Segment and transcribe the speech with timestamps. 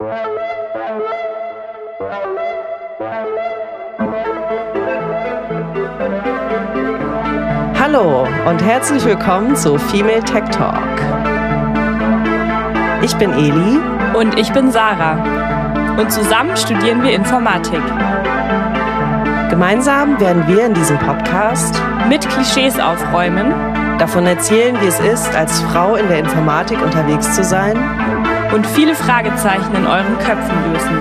[0.00, 0.06] Hallo
[8.48, 10.84] und herzlich willkommen zu Female Tech Talk.
[13.02, 13.80] Ich bin Eli
[14.16, 15.96] Und ich bin Sarah.
[15.98, 17.82] Und zusammen studieren wir Informatik.
[19.50, 23.52] Gemeinsam werden wir in diesem Podcast Mit Klischees aufräumen
[23.98, 27.76] davon erzählen, wie es ist, als Frau in der Informatik unterwegs zu sein.
[28.52, 30.98] Und viele Fragezeichen in euren Köpfen lösen.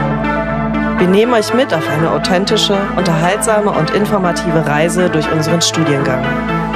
[1.00, 6.26] Wir nehmen euch mit auf eine authentische, unterhaltsame und informative Reise durch unseren Studiengang.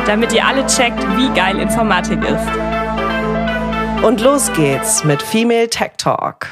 [0.06, 4.04] Damit ihr alle checkt, wie geil Informatik ist.
[4.04, 6.48] Und los geht's mit Female Tech Talk.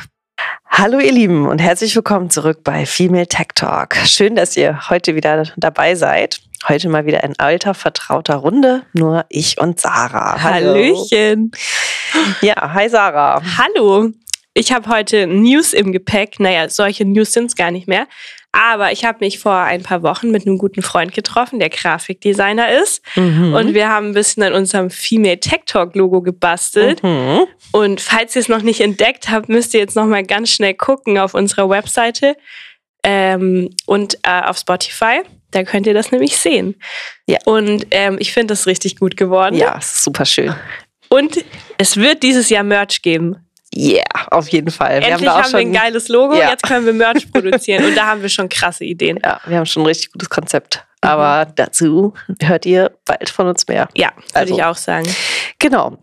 [0.69, 3.95] Hallo ihr Lieben und herzlich willkommen zurück bei Female Tech Talk.
[4.05, 6.41] Schön, dass ihr heute wieder dabei seid.
[6.67, 10.41] Heute mal wieder in alter, vertrauter Runde, nur ich und Sarah.
[10.41, 10.73] Hallo.
[10.73, 11.51] Hallöchen.
[12.41, 13.41] Ja, hi Sarah.
[13.57, 14.09] Hallo.
[14.53, 16.39] Ich habe heute News im Gepäck.
[16.39, 18.07] Naja, solche News sind es gar nicht mehr.
[18.51, 22.69] Aber ich habe mich vor ein paar Wochen mit einem guten Freund getroffen, der Grafikdesigner
[22.81, 23.03] ist.
[23.15, 23.53] Mhm.
[23.53, 27.03] Und wir haben ein bisschen an unserem Female Tech Talk Logo gebastelt.
[27.03, 27.45] Mhm.
[27.71, 30.73] Und falls ihr es noch nicht entdeckt habt, müsst ihr jetzt noch mal ganz schnell
[30.73, 32.35] gucken auf unserer Webseite
[33.03, 35.21] ähm, und äh, auf Spotify.
[35.51, 36.75] Da könnt ihr das nämlich sehen.
[37.27, 37.37] Ja.
[37.45, 39.55] Und ähm, ich finde das richtig gut geworden.
[39.55, 40.53] Ja, super schön.
[41.09, 41.43] Und
[41.77, 43.35] es wird dieses Jahr Merch geben.
[43.75, 45.03] Yeah, auf jeden Fall.
[45.03, 46.49] Endlich da auch haben wir ein schon- geiles Logo, Ja.
[46.49, 47.83] jetzt können wir Merch produzieren.
[47.85, 49.19] Und da haben wir schon krasse Ideen.
[49.23, 50.85] Ja, wir haben schon ein richtig gutes Konzept.
[51.01, 53.87] Aber dazu hört ihr bald von uns mehr.
[53.95, 54.55] Ja, würde Also.
[54.55, 55.07] ich auch sagen.
[55.59, 55.97] Genau.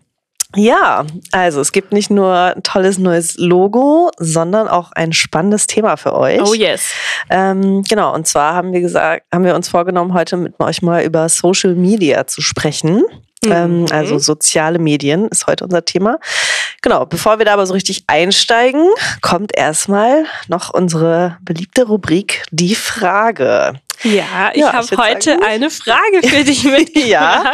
[0.54, 5.96] Ja, also es gibt nicht nur ein tolles neues Logo, sondern auch ein spannendes Thema
[5.96, 6.40] für euch.
[6.40, 6.92] Oh yes.
[7.30, 11.02] Ähm, genau, und zwar haben wir gesagt, haben wir uns vorgenommen, heute mit euch mal
[11.02, 13.02] über Social Media zu sprechen.
[13.44, 13.86] Ähm, Mhm.
[13.92, 16.18] also soziale Medien ist heute unser Thema.
[16.82, 18.88] Genau, bevor wir da aber so richtig einsteigen,
[19.20, 23.74] kommt erstmal noch unsere beliebte Rubrik Die Frage.
[24.02, 27.06] Ja, ich Ja, habe heute eine Frage für dich mitgebracht.
[27.06, 27.52] Ja,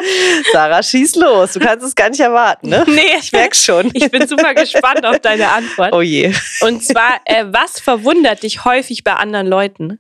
[0.53, 1.53] Sarah, schieß los.
[1.53, 2.85] Du kannst es gar nicht erwarten, ne?
[2.89, 3.91] Nee, Ich merk schon.
[3.95, 5.92] Ich bin super gespannt auf deine Antwort.
[5.92, 6.33] Oh je.
[6.61, 9.98] Und zwar, äh, was verwundert dich häufig bei anderen Leuten?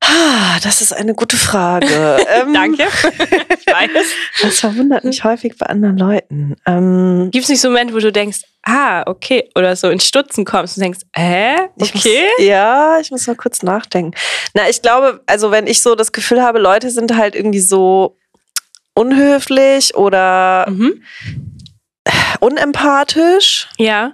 [0.00, 1.86] Ah, Das ist eine gute Frage.
[2.28, 2.84] Ähm, Danke.
[2.84, 4.06] ich weiß.
[4.42, 6.54] Das verwundert mich häufig bei anderen Leuten.
[6.66, 10.00] Ähm, Gibt es nicht so einen Moment, wo du denkst, ah, okay, oder so in
[10.00, 11.54] Stutzen kommst und denkst, hä?
[11.78, 12.24] ich Okay.
[12.38, 14.12] Muss, ja, ich muss mal kurz nachdenken.
[14.54, 18.18] Na, ich glaube, also wenn ich so das Gefühl habe, Leute sind halt irgendwie so
[18.94, 21.02] unhöflich oder Mhm.
[22.40, 24.12] unempathisch Ja.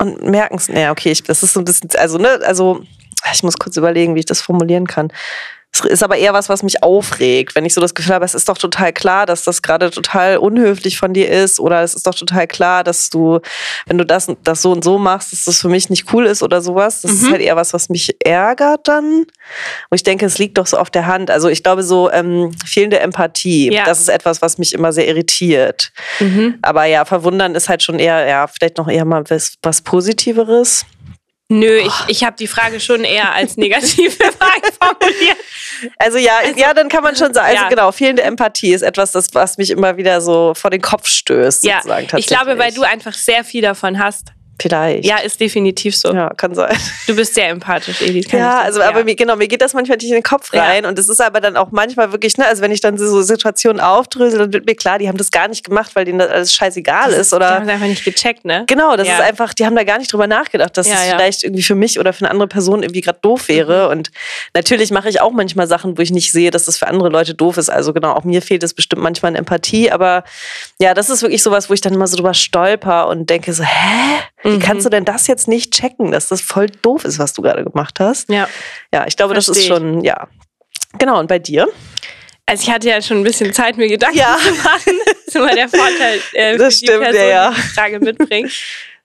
[0.00, 0.68] und merken es.
[0.68, 2.84] Ja, okay, ich, das ist so ein bisschen, also, ne, also
[3.32, 5.12] ich muss kurz überlegen, wie ich das formulieren kann.
[5.76, 8.36] Es ist aber eher was, was mich aufregt, wenn ich so das Gefühl habe, es
[8.36, 12.06] ist doch total klar, dass das gerade total unhöflich von dir ist oder es ist
[12.06, 13.40] doch total klar, dass du,
[13.86, 16.44] wenn du das, das so und so machst, dass das für mich nicht cool ist
[16.44, 17.00] oder sowas.
[17.00, 17.32] Das ist Mhm.
[17.32, 19.24] halt eher was, was mich ärgert dann.
[19.90, 21.28] Wo ich denke, es liegt doch so auf der Hand.
[21.32, 23.84] Also ich glaube so ähm, fehlende Empathie, Ja.
[23.84, 25.90] das ist etwas, was mich immer sehr irritiert.
[26.20, 26.54] Mhm.
[26.62, 30.86] Aber ja, verwundern ist halt schon eher, ja, vielleicht noch eher mal was, was Positiveres.
[31.50, 35.36] Nö, ich, ich habe die Frage schon eher als negative Frage formuliert.
[35.98, 37.68] Also ja, ja, dann kann man schon sagen, also Ja.
[37.68, 41.64] genau, fehlende Empathie ist etwas, das, was mich immer wieder so vor den Kopf stößt,
[41.64, 41.82] Ja,
[42.16, 44.32] ich glaube, weil du einfach sehr viel davon hast.
[44.60, 45.04] Vielleicht.
[45.04, 46.12] Ja, ist definitiv so.
[46.12, 46.76] Ja, kann sein.
[47.06, 48.30] Du bist sehr empathisch, Edith.
[48.30, 50.62] Ja, also aber mir, genau, mir geht das manchmal nicht in den Kopf Ja.
[50.64, 53.22] rein und es ist aber dann auch manchmal wirklich, ne, also wenn ich dann so
[53.22, 56.30] Situationen aufdrösel, dann wird mir klar, die haben das gar nicht gemacht, weil denen das
[56.30, 58.64] alles scheißegal ist Die oder haben es einfach nicht gecheckt, ne?
[58.68, 59.14] Genau, das Ja.
[59.16, 61.16] ist einfach, die haben da gar nicht drüber nachgedacht, dass Ja, es ja.
[61.16, 63.88] vielleicht irgendwie für mich oder für eine andere Person irgendwie gerade doof wäre.
[63.88, 64.10] Und
[64.54, 67.34] natürlich mache ich auch manchmal Sachen, wo ich nicht sehe, dass das für andere Leute
[67.34, 67.70] doof ist.
[67.70, 69.90] Also genau, auch mir fehlt es bestimmt manchmal an Empathie.
[69.90, 70.24] Aber
[70.80, 73.64] ja, das ist wirklich sowas, wo ich dann immer so drüber stolper und denke so,
[73.64, 74.18] hä?
[74.44, 74.58] Wie Mhm.
[74.60, 77.64] kannst du denn das jetzt nicht checken, dass das voll doof ist, was du gerade
[77.64, 78.28] gemacht hast?
[78.30, 78.48] Ja.
[78.92, 80.28] Ja, ich glaube, das ist Versteh schon, ja.
[80.98, 81.66] Genau, und bei dir?
[82.46, 84.36] Also ich hatte ja schon ein bisschen Zeit, mir Gedanken Ja.
[84.46, 84.92] zu machen.
[85.06, 87.50] Das ist immer der Vorteil, äh, Das für die stimmt, ja, Person, ja.
[87.50, 88.52] die die Frage mitbringt.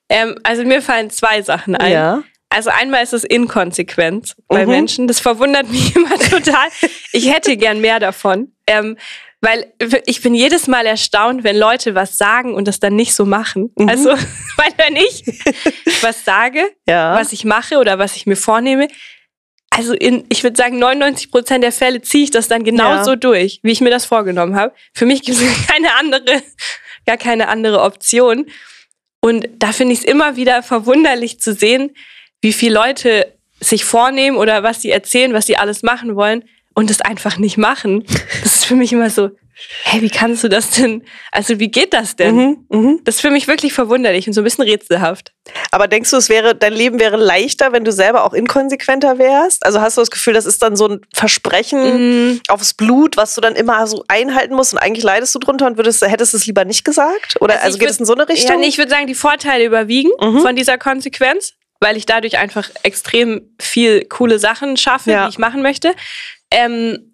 [0.09, 1.91] ähm, also mir fallen zwei Sachen ein.
[1.91, 2.23] Ja.
[2.49, 4.71] Also einmal ist es Inkonsequenz bei Mhm.
[4.71, 5.07] Menschen.
[5.07, 6.67] Das verwundert mich immer total.
[7.13, 8.51] Ich hätte gern mehr davon.
[8.67, 8.97] Ähm,
[9.41, 9.71] weil
[10.05, 13.71] ich bin jedes Mal erstaunt, wenn Leute was sagen und das dann nicht so machen.
[13.77, 13.87] Mhm.
[13.89, 14.09] Also,
[14.57, 15.23] weil wenn ich
[16.01, 17.15] was sage, Ja.
[17.15, 18.87] was ich mache oder was ich mir vornehme,
[19.69, 23.15] also in, ich würde sagen, 99 Prozent der Fälle ziehe ich das dann genauso Ja.
[23.15, 24.73] durch, wie ich mir das vorgenommen habe.
[24.93, 26.41] Für mich gibt es keine andere,
[27.05, 28.45] gar keine andere Option.
[29.21, 31.95] Und da finde ich es immer wieder verwunderlich zu sehen,
[32.41, 36.43] wie viele Leute sich vornehmen oder was sie erzählen, was sie alles machen wollen
[36.79, 38.03] und es einfach nicht machen.
[38.43, 39.29] Das ist für mich immer so,
[39.83, 41.03] hey, wie kannst du das denn,
[41.33, 42.35] also wie geht das denn?
[42.35, 42.99] Mhm, mhm.
[43.03, 45.33] Das ist für mich wirklich verwunderlich und so ein bisschen rätselhaft.
[45.71, 49.65] Aber denkst du, es wäre, dein Leben wäre leichter, wenn du selber auch inkonsequenter wärst?
[49.65, 51.79] Also hast du das Gefühl, das ist dann so ein Versprechen
[52.35, 55.67] Mm, aufs Blut, was du dann immer so einhalten musst und eigentlich leidest du drunter
[55.67, 57.35] und würdest, hättest es lieber nicht gesagt?
[57.41, 58.59] Oder also, Also geht es in so eine Ja, Richtung?
[58.61, 60.39] nee, ich würde sagen, die Vorteile überwiegen Mhm.
[60.39, 65.23] von dieser Konsequenz, weil ich dadurch einfach extrem viel coole Sachen schaffe, Ja.
[65.25, 65.93] die ich machen möchte.
[66.51, 67.05] Ähm,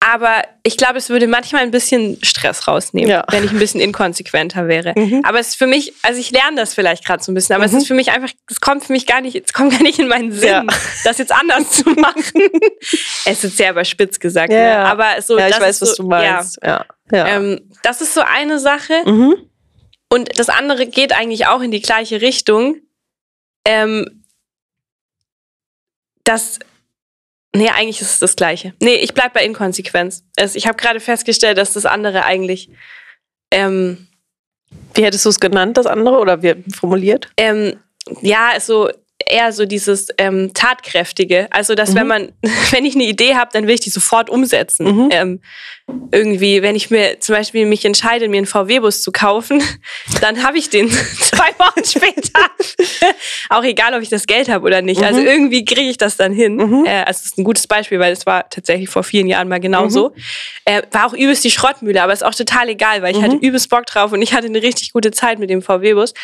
[0.00, 3.24] aber ich glaube, es würde manchmal ein bisschen Stress rausnehmen, Ja.
[3.30, 4.92] wenn ich ein bisschen inkonsequenter wäre.
[4.94, 5.22] Mhm.
[5.24, 7.66] Aber es ist für mich, also ich lerne das vielleicht gerade so ein bisschen, aber
[7.66, 7.74] Mhm.
[7.74, 9.98] es ist für mich einfach, es kommt für mich gar nicht, es kommt gar nicht
[9.98, 10.64] in meinen Sinn, Ja.
[11.04, 12.22] das jetzt anders zu machen.
[13.24, 14.78] es ist sehr überspitzt gesagt, Ja, ne?
[14.86, 15.38] aber so.
[15.38, 16.58] ja, ich weiß, so, was du meinst.
[16.62, 16.84] Ja.
[17.10, 18.92] Ähm, das ist so eine Sache.
[19.06, 19.36] Mhm.
[20.10, 22.76] Und das andere geht eigentlich auch in die gleiche Richtung.
[23.66, 24.22] Ähm,
[26.24, 26.58] das.
[27.54, 28.74] Nee, eigentlich ist es das Gleiche.
[28.80, 30.24] Nee, ich bleib bei Inkonsequenz.
[30.36, 32.68] Es, ich habe gerade festgestellt, dass das andere eigentlich.
[33.50, 34.08] Ähm,
[34.94, 36.18] Wie hättest du es genannt, das andere?
[36.18, 37.30] Oder wie formuliert?
[37.36, 37.76] ähm,
[38.20, 38.90] ja, so
[39.28, 41.48] eher so dieses ähm, tatkräftige.
[41.50, 41.94] Also, dass Mhm.
[41.96, 42.32] wenn man,
[42.70, 44.86] wenn ich eine Idee habe, dann will ich die sofort umsetzen.
[44.86, 45.08] Mhm.
[45.12, 45.40] Ähm,
[46.12, 49.62] irgendwie, wenn ich mir zum Beispiel mich entscheide, mir einen VW-Bus zu kaufen,
[50.20, 50.90] dann habe ich den
[51.20, 52.40] zwei Wochen später.
[53.50, 55.02] Auch egal, ob ich das Geld habe oder nicht.
[55.02, 55.26] Also Mhm.
[55.26, 56.56] irgendwie kriege ich das dann hin.
[56.56, 56.84] Mhm.
[56.86, 59.60] Äh, also es ist ein gutes Beispiel, weil es war tatsächlich vor vielen Jahren mal
[59.60, 60.10] genauso.
[60.14, 60.22] Mhm.
[60.64, 63.24] Äh, war auch übelst die Schrottmühle, aber ist auch total egal, weil ich Mhm.
[63.24, 66.14] hatte übelst Bock drauf und ich hatte eine richtig gute Zeit mit dem VW-Bus.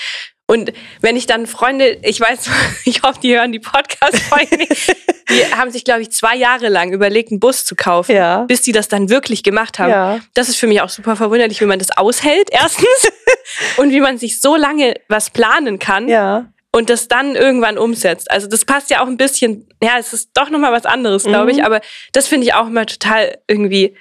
[0.51, 2.51] Und wenn ich dann Freunde, ich weiß,
[2.85, 4.59] ich hoffe, die hören die Podcast-Folge
[5.31, 8.43] die haben sich, glaube ich, zwei Jahre lang überlegt, einen Bus zu kaufen, Ja.
[8.47, 9.91] bis die das dann wirklich gemacht haben.
[9.91, 10.19] Ja.
[10.35, 13.13] Das ist für mich auch super verwunderlich, wie man das aushält, erstens.
[13.77, 16.47] und wie man sich so lange was planen kann Ja.
[16.73, 18.29] und das dann irgendwann umsetzt.
[18.29, 21.53] Also das passt ja auch ein bisschen, ja, es ist doch nochmal was anderes, glaube
[21.53, 21.59] Mhm.
[21.61, 21.81] ich, aber
[22.13, 23.95] das finde ich auch immer total irgendwie,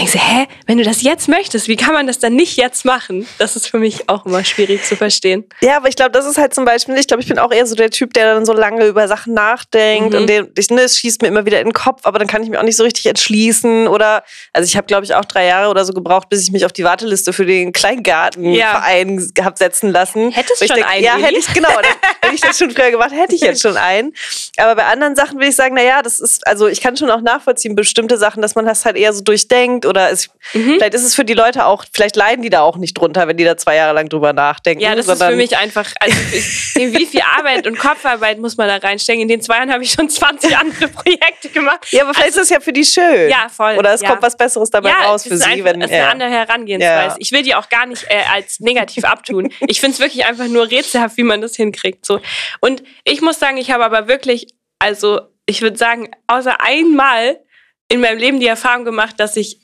[0.00, 2.84] denkst du, hä, wenn du das jetzt möchtest, wie kann man das dann nicht jetzt
[2.84, 3.26] machen?
[3.38, 5.44] Das ist für mich auch immer schwierig zu verstehen.
[5.60, 7.66] Ja, aber ich glaube, das ist halt zum Beispiel, ich glaube, ich bin auch eher
[7.66, 10.20] so der Typ, der dann so lange über Sachen nachdenkt Mhm.
[10.20, 12.42] und der, ich, ne, es schießt mir immer wieder in den Kopf, aber dann kann
[12.42, 15.46] ich mich auch nicht so richtig entschließen oder, also ich habe, glaube ich, auch drei
[15.46, 19.90] Jahre oder so gebraucht, bis ich mich auf die Warteliste für den Kleingartenverein hab setzen
[19.90, 20.30] lassen.
[20.30, 21.68] Hättest ich schon einen, Ja, hätte ich, genau.
[22.22, 24.12] Hätte ich das schon früher gemacht, hätte ich jetzt schon einen.
[24.56, 27.22] Aber bei anderen Sachen will ich sagen, naja, das ist, also ich kann schon auch
[27.22, 30.74] nachvollziehen, bestimmte Sachen, dass man das halt eher so durchdenkt oder es, Mhm.
[30.74, 33.36] vielleicht ist es für die Leute auch, vielleicht leiden die da auch nicht drunter, wenn
[33.36, 34.82] die da zwei Jahre lang drüber nachdenken.
[34.82, 38.68] Ja, das ist für mich einfach, also ich, wie viel Arbeit und Kopfarbeit muss man
[38.68, 39.20] da reinstecken?
[39.20, 41.86] In den zwei Jahren habe ich schon 20 andere Projekte gemacht.
[41.90, 43.28] Ja, aber vielleicht ist es ja für die schön.
[43.28, 43.76] Ja, voll.
[43.78, 44.08] Oder es ja.
[44.08, 45.44] kommt was Besseres dabei raus es für sie.
[45.44, 46.10] Einfach, wenn, es ist eine ja.
[46.10, 47.14] andere Herangehensweise.
[47.14, 47.16] Ja.
[47.18, 49.52] Ich will die auch gar nicht äh, als negativ abtun.
[49.66, 52.06] Ich finde es wirklich einfach nur rätselhaft, wie man das hinkriegt.
[52.06, 52.20] So.
[52.60, 54.46] Und ich muss sagen, ich habe aber wirklich,
[54.78, 57.40] also ich würde sagen, außer einmal
[57.88, 59.60] in meinem Leben die Erfahrung gemacht, dass ich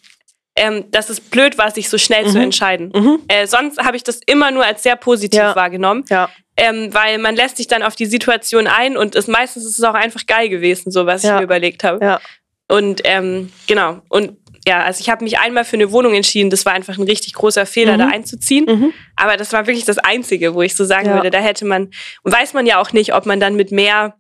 [0.57, 2.45] ähm, dass es blöd war, sich so schnell zu Mhm.
[2.45, 2.93] entscheiden.
[2.95, 3.21] Mhm.
[3.29, 5.55] Äh, sonst habe ich das immer nur als sehr positiv Ja.
[5.57, 6.29] wahrgenommen, Ja.
[6.57, 9.85] ähm, weil man lässt sich dann auf die Situation ein und es, meistens ist es
[9.85, 11.35] auch einfach geil gewesen, so was Ja.
[11.35, 12.05] ich mir überlegt habe.
[12.05, 12.21] Ja.
[12.69, 14.01] Und ähm, genau.
[14.09, 16.51] Und ja, also ich habe mich einmal für eine Wohnung entschieden.
[16.51, 17.99] Das war einfach ein richtig großer Fehler, Mhm.
[17.99, 18.65] da einzuziehen.
[18.65, 18.93] Mhm.
[19.15, 21.15] Aber das war wirklich das Einzige, wo ich so sagen Ja.
[21.15, 21.91] würde, da hätte man,
[22.25, 24.15] und weiß man ja auch nicht, ob man dann mit mehr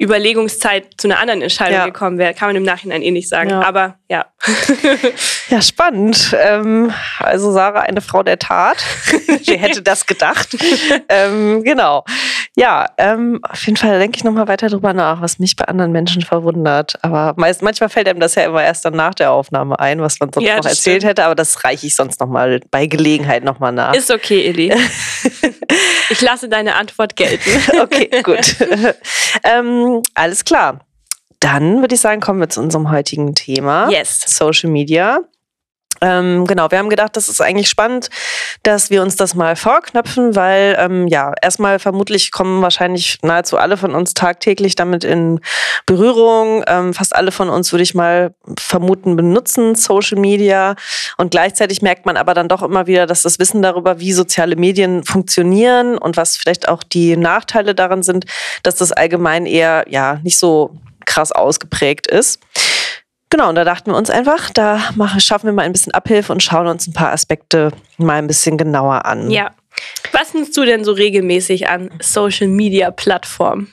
[0.00, 1.84] Überlegungszeit zu einer anderen Entscheidung Ja.
[1.86, 2.34] gekommen wäre.
[2.34, 3.50] Kann man im Nachhinein eh nicht sagen.
[3.50, 3.62] Ja.
[3.62, 4.26] Aber ja.
[5.48, 6.34] Ja, spannend.
[6.40, 8.78] Ähm, also Sarah, eine Frau der Tat.
[9.44, 10.56] Wer hätte das gedacht?
[11.08, 12.04] ähm, genau.
[12.56, 15.92] Ja, ähm, auf jeden Fall denke ich nochmal weiter drüber nach, was mich bei anderen
[15.92, 16.98] Menschen verwundert.
[17.02, 20.18] Aber meist, manchmal fällt einem das ja immer erst dann nach der Aufnahme ein, was
[20.20, 21.10] man sonst Ja, noch erzählt stimmt.
[21.10, 21.24] hätte.
[21.24, 23.94] Aber das reiche ich sonst nochmal bei Gelegenheit nochmal nach.
[23.94, 24.74] Ist okay, Elli.
[26.12, 27.50] Ich lasse deine Antwort gelten.
[27.82, 28.56] Okay, gut.
[29.44, 30.80] ähm, alles klar.
[31.40, 33.90] Dann würde ich sagen, kommen wir zu unserem heutigen Thema.
[33.90, 34.22] Yes.
[34.26, 35.20] Social Media.
[36.02, 38.10] Ähm, genau, wir haben gedacht, das ist eigentlich spannend,
[38.64, 43.76] dass wir uns das mal vorknöpfen, weil ähm, ja, erstmal vermutlich kommen wahrscheinlich nahezu alle
[43.76, 45.40] von uns tagtäglich damit in
[45.86, 46.64] Berührung.
[46.66, 50.74] Ähm, fast alle von uns, würde ich mal vermuten, benutzen Social Media.
[51.18, 54.56] Und gleichzeitig merkt man aber dann doch immer wieder, dass das Wissen darüber, wie soziale
[54.56, 58.24] Medien funktionieren und was vielleicht auch die Nachteile daran sind,
[58.64, 62.40] dass das allgemein eher ja nicht so krass ausgeprägt ist.
[63.32, 66.34] Genau, und da dachten wir uns einfach, da machen, schaffen wir mal ein bisschen Abhilfe
[66.34, 69.30] und schauen uns ein paar Aspekte mal ein bisschen genauer an.
[69.30, 69.52] Ja.
[70.12, 73.72] Was nutzt du denn so regelmäßig an Social Media Plattformen?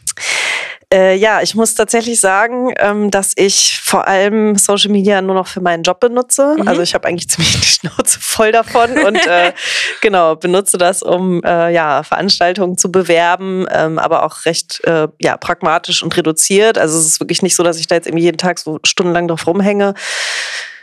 [0.92, 5.46] Äh, ja, ich muss tatsächlich sagen, ähm, dass ich vor allem Social Media nur noch
[5.46, 6.56] für meinen Job benutze.
[6.58, 6.68] Mhm.
[6.68, 9.54] Also ich habe eigentlich ziemlich die Schnauze voll davon und äh,
[10.02, 15.38] genau benutze das, um äh, ja Veranstaltungen zu bewerben, ähm, aber auch recht äh, ja
[15.38, 16.80] pragmatisch und reduziert.
[16.80, 19.28] Also es ist wirklich nicht so, dass ich da jetzt irgendwie jeden Tag so stundenlang
[19.28, 19.94] drauf rumhänge.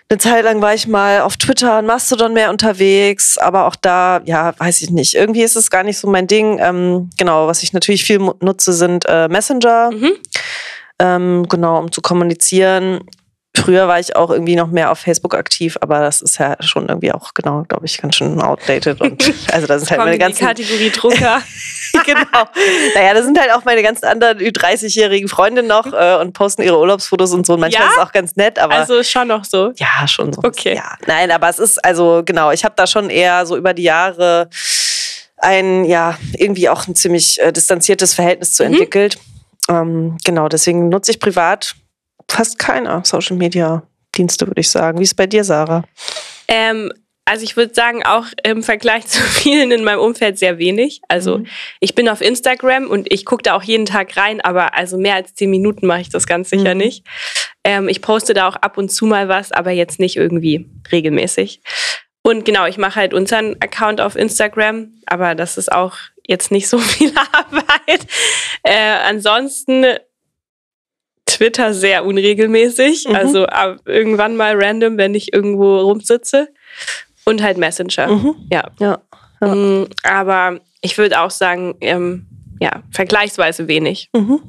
[0.08, 4.20] Eine Zeit lang war ich mal auf Twitter und Mastodon mehr unterwegs, aber auch da,
[4.24, 5.14] ja, weiß ich nicht.
[5.14, 6.60] Irgendwie ist es gar nicht so mein Ding.
[6.60, 9.90] Ähm, genau, was ich natürlich viel nutze, sind äh, Messenger.
[9.92, 10.12] Mhm.
[11.00, 13.00] Ähm, genau, um zu kommunizieren.
[13.56, 16.88] Früher war ich auch irgendwie noch mehr auf Facebook aktiv, aber das ist ja schon
[16.88, 19.00] irgendwie auch, genau, glaube ich, ganz schön outdated.
[19.00, 21.40] Und also das ist halt meine ganze Kategorie Drucker.
[22.04, 22.44] genau.
[22.94, 26.78] Naja, da sind halt auch meine ganzen anderen 30-jährigen Freunde noch äh, und posten ihre
[26.78, 27.54] Urlaubsfotos und so.
[27.54, 27.90] Und manchmal ja?
[27.90, 28.74] ist es auch ganz nett, aber.
[28.74, 29.72] Also schon noch so.
[29.76, 30.42] Ja, schon so.
[30.44, 30.74] Okay.
[30.76, 30.96] Ja.
[31.06, 34.50] Nein, aber es ist, also genau, ich habe da schon eher so über die Jahre
[35.38, 38.72] ein, ja, irgendwie auch ein ziemlich äh, distanziertes Verhältnis zu mhm.
[38.72, 39.18] entwickelt.
[39.68, 41.74] Ähm, genau, deswegen nutze ich privat
[42.30, 43.82] fast keine Social Media
[44.16, 44.98] Dienste, würde ich sagen.
[44.98, 45.84] Wie ist es bei dir, Sarah?
[46.48, 46.92] Ähm,
[47.24, 51.00] also ich würde sagen, auch im Vergleich zu vielen in meinem Umfeld sehr wenig.
[51.08, 51.46] Also mhm.
[51.80, 55.16] ich bin auf Instagram und ich gucke da auch jeden Tag rein, aber also mehr
[55.16, 56.80] als zehn Minuten mache ich das ganz sicher mhm.
[56.80, 57.06] nicht.
[57.64, 61.60] Ähm, ich poste da auch ab und zu mal was, aber jetzt nicht irgendwie regelmäßig.
[62.22, 66.68] Und genau, ich mache halt unseren Account auf Instagram, aber das ist auch jetzt nicht
[66.68, 68.06] so viel Arbeit.
[68.62, 69.84] Äh, ansonsten
[71.36, 73.08] Twitter sehr unregelmäßig.
[73.08, 73.14] Mhm.
[73.14, 73.46] Also
[73.84, 76.48] irgendwann mal random, wenn ich irgendwo rumsitze.
[77.24, 78.08] Und halt Messenger.
[78.08, 78.34] Mhm.
[78.50, 78.70] Ja.
[78.78, 78.98] ja.
[79.40, 79.54] ja.
[79.54, 82.26] Mm, aber ich würde auch sagen, ähm,
[82.60, 84.08] ja, vergleichsweise wenig.
[84.14, 84.40] Mhm.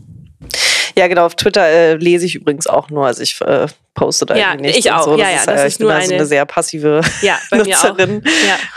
[0.95, 3.05] Ja, genau, auf Twitter äh, lese ich übrigens auch nur.
[3.05, 3.67] Also ich äh,
[3.97, 4.77] poste da ja, nichts.
[4.77, 5.17] Ich auch, so.
[5.17, 8.23] ja, ja, das äh, ist nur eine, eine, eine sehr passive ja, Nutzerin.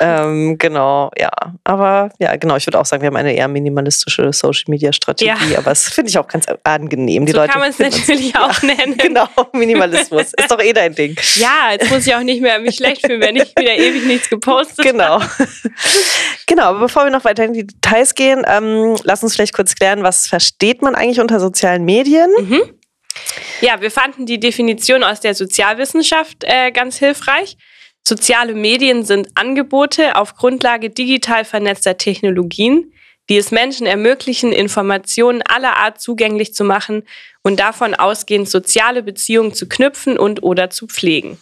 [0.00, 0.24] Ja.
[0.24, 1.30] Ähm, genau, ja.
[1.62, 5.58] Aber ja, genau, ich würde auch sagen, wir haben eine eher minimalistische Social-Media-Strategie, ja.
[5.58, 7.26] aber das finde ich auch ganz angenehm.
[7.26, 8.96] Die so Leute kann man es natürlich auch nennen.
[9.10, 10.32] Genau, Minimalismus.
[10.36, 11.16] ist doch eh dein Ding.
[11.36, 14.28] Ja, jetzt muss ich auch nicht mehr mich schlecht fühlen, wenn ich wieder ewig nichts
[14.28, 15.20] gepostet genau.
[15.20, 15.48] habe.
[16.46, 19.74] Genau, aber bevor wir noch weiter in die Details gehen, ähm, lass uns vielleicht kurz
[19.74, 22.30] klären, was versteht man eigentlich unter sozialen Medien?
[22.38, 22.62] Mhm.
[23.60, 27.56] Ja, wir fanden die Definition aus der Sozialwissenschaft äh, ganz hilfreich.
[28.02, 32.92] Soziale Medien sind Angebote auf Grundlage digital vernetzter Technologien,
[33.28, 37.04] die es Menschen ermöglichen, Informationen aller Art zugänglich zu machen
[37.42, 41.38] und davon ausgehend soziale Beziehungen zu knüpfen und oder zu pflegen.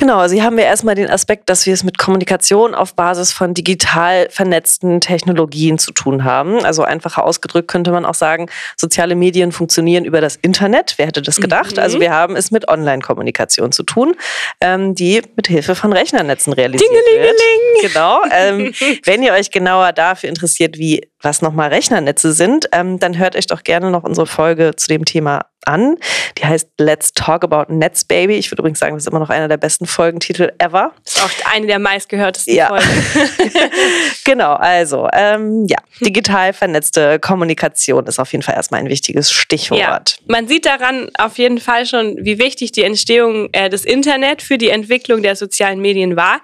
[0.00, 3.32] Genau, also hier haben wir erstmal den Aspekt, dass wir es mit Kommunikation auf Basis
[3.32, 6.64] von digital vernetzten Technologien zu tun haben.
[6.64, 10.94] Also einfacher ausgedrückt könnte man auch sagen, soziale Medien funktionieren über das Internet.
[10.98, 11.72] Wer hätte das gedacht?
[11.72, 11.82] Mhm.
[11.82, 14.14] Also wir haben es mit Online-Kommunikation zu tun,
[14.60, 17.40] ähm, die mit Hilfe von Rechnernetzen realisiert wird.
[17.82, 18.22] Genau.
[18.30, 18.72] Ähm,
[19.04, 23.46] wenn ihr euch genauer dafür interessiert, wie was nochmal Rechnernetze sind, ähm, dann hört euch
[23.46, 25.96] doch gerne noch unsere Folge zu dem Thema an.
[26.38, 28.34] Die heißt Let's Talk About Nets Baby.
[28.34, 30.92] Ich würde übrigens sagen, das ist immer noch einer der besten Folgentitel ever.
[31.04, 32.68] Das ist auch eine der meistgehörtesten ja.
[32.68, 32.88] Folgen.
[34.24, 39.80] genau, also ähm, ja, digital vernetzte Kommunikation ist auf jeden Fall erstmal ein wichtiges Stichwort.
[39.80, 40.24] Ja.
[40.26, 44.58] Man sieht daran auf jeden Fall schon, wie wichtig die Entstehung äh, des Internet für
[44.58, 46.40] die Entwicklung der sozialen Medien war.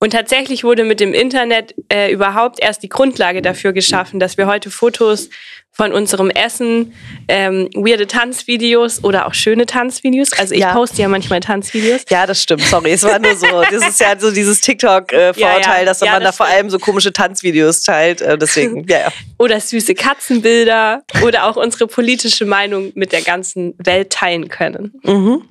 [0.00, 4.46] Und tatsächlich wurde mit dem Internet äh, überhaupt erst die Grundlage dafür geschaffen, dass wir
[4.46, 5.28] heute Fotos
[5.78, 6.92] von unserem Essen,
[7.28, 10.32] ähm, weirde Tanzvideos oder auch schöne Tanzvideos.
[10.32, 10.72] Also ich ja.
[10.72, 12.02] poste ja manchmal Tanzvideos.
[12.10, 12.62] Ja, das stimmt.
[12.62, 13.46] Sorry, es war nur so.
[13.70, 15.84] Das ist ja so dieses TikTok-Vorurteil, ja, ja.
[15.84, 18.20] dass man das da vor allem so komische Tanzvideos teilt.
[18.20, 19.12] Äh, deswegen, ja, ja.
[19.38, 24.94] Oder süße Katzenbilder oder auch unsere politische Meinung mit der ganzen Welt teilen können.
[25.04, 25.42] Mhm.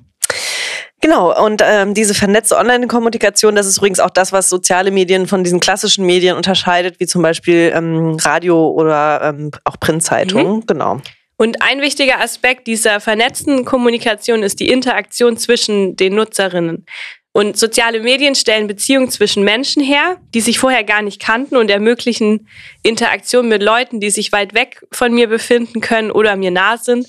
[1.00, 5.44] Genau, und ähm, diese vernetzte Online-Kommunikation, das ist übrigens auch das, was soziale Medien von
[5.44, 10.56] diesen klassischen Medien unterscheidet, wie zum Beispiel ähm, Radio oder ähm, auch Printzeitungen.
[10.56, 10.66] Mhm.
[10.66, 11.00] Genau.
[11.36, 16.84] Und ein wichtiger Aspekt dieser vernetzten Kommunikation ist die Interaktion zwischen den Nutzerinnen.
[17.30, 21.70] Und soziale Medien stellen Beziehungen zwischen Menschen her, die sich vorher gar nicht kannten und
[21.70, 22.48] ermöglichen
[22.82, 27.06] Interaktion mit Leuten, die sich weit weg von mir befinden können oder mir nah sind.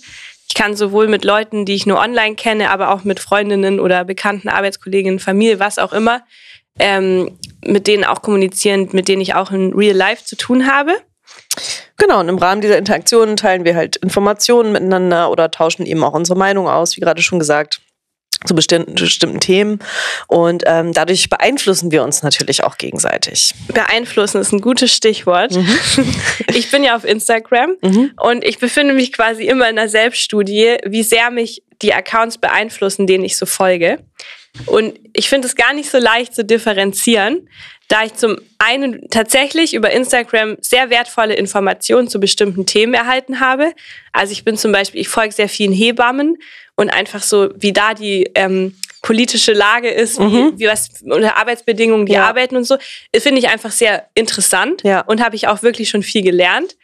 [0.49, 4.03] Ich kann sowohl mit Leuten, die ich nur online kenne, aber auch mit Freundinnen oder
[4.03, 6.23] bekannten Arbeitskolleginnen, Familie, was auch immer,
[6.79, 10.93] ähm, mit denen auch kommunizieren, mit denen ich auch in Real Life zu tun habe.
[11.97, 16.13] Genau, und im Rahmen dieser Interaktionen teilen wir halt Informationen miteinander oder tauschen eben auch
[16.13, 17.81] unsere Meinung aus, wie gerade schon gesagt
[18.45, 19.79] zu bestimmten, bestimmten Themen.
[20.27, 23.53] Und ähm, dadurch beeinflussen wir uns natürlich auch gegenseitig.
[23.67, 25.51] Beeinflussen ist ein gutes Stichwort.
[25.55, 25.67] Mhm.
[26.53, 28.11] Ich bin ja auf Instagram mhm.
[28.17, 33.07] und ich befinde mich quasi immer in einer Selbststudie, wie sehr mich die Accounts beeinflussen,
[33.07, 33.99] denen ich so folge.
[34.65, 37.47] Und ich finde es gar nicht so leicht zu differenzieren,
[37.87, 43.73] da ich zum einen tatsächlich über Instagram sehr wertvolle Informationen zu bestimmten Themen erhalten habe.
[44.11, 46.37] Also ich bin zum Beispiel, ich folge sehr vielen Hebammen
[46.79, 50.53] und einfach so, wie da die ähm, politische Lage ist, wie, mhm.
[50.59, 52.25] wie was unter Arbeitsbedingungen die ja.
[52.25, 52.77] arbeiten und so,
[53.13, 55.01] finde ich einfach sehr interessant ja.
[55.01, 56.77] und habe ich auch wirklich schon viel gelernt.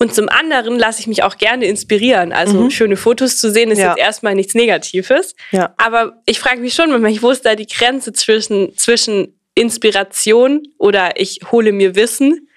[0.00, 2.32] Und zum anderen lasse ich mich auch gerne inspirieren.
[2.32, 2.70] Also Mhm.
[2.72, 3.90] schöne Fotos zu sehen ist Ja.
[3.90, 5.36] jetzt erstmal nichts Negatives.
[5.52, 5.74] Ja.
[5.76, 11.20] Aber ich frage mich schon manchmal, wo ist da die Grenze zwischen, zwischen Inspiration oder
[11.20, 12.48] ich hole mir Wissen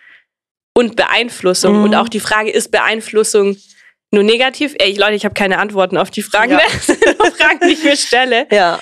[0.74, 1.78] und Beeinflussung?
[1.78, 1.84] Mhm.
[1.84, 3.58] Und auch die Frage, ist Beeinflussung
[4.12, 4.76] nur negativ?
[4.80, 6.52] Ey, Leute, ich habe keine Antworten auf die Fragen.
[6.54, 6.60] Ja.
[7.18, 8.48] Das Fragen, die ich mir stelle.
[8.52, 8.80] Ja.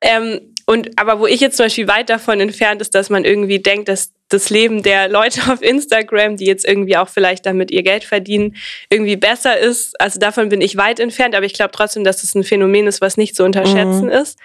[0.00, 3.58] Ähm, und aber wo ich jetzt zum Beispiel weit davon entfernt ist, dass man irgendwie
[3.58, 7.82] denkt, dass das Leben der Leute auf Instagram, die jetzt irgendwie auch vielleicht damit ihr
[7.82, 8.54] Geld verdienen,
[8.90, 10.00] irgendwie besser ist.
[10.00, 13.00] Also davon bin ich weit entfernt, aber ich glaube trotzdem, dass es ein Phänomen ist,
[13.00, 14.10] was nicht zu unterschätzen Mhm.
[14.10, 14.38] ist.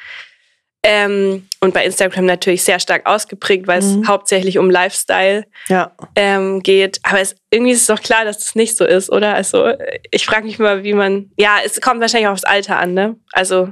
[0.86, 4.02] Ähm, und bei Instagram natürlich sehr stark ausgeprägt, weil Mhm.
[4.02, 5.92] es hauptsächlich um Lifestyle Ja.
[6.18, 7.00] ähm, geht.
[7.04, 9.34] Aber es, irgendwie ist es doch klar, dass das nicht so ist, oder?
[9.34, 9.72] Also
[10.12, 11.32] ich frage mich mal, wie man.
[11.38, 13.16] Ja, es kommt wahrscheinlich auch aufs Alter an, ne?
[13.32, 13.72] Also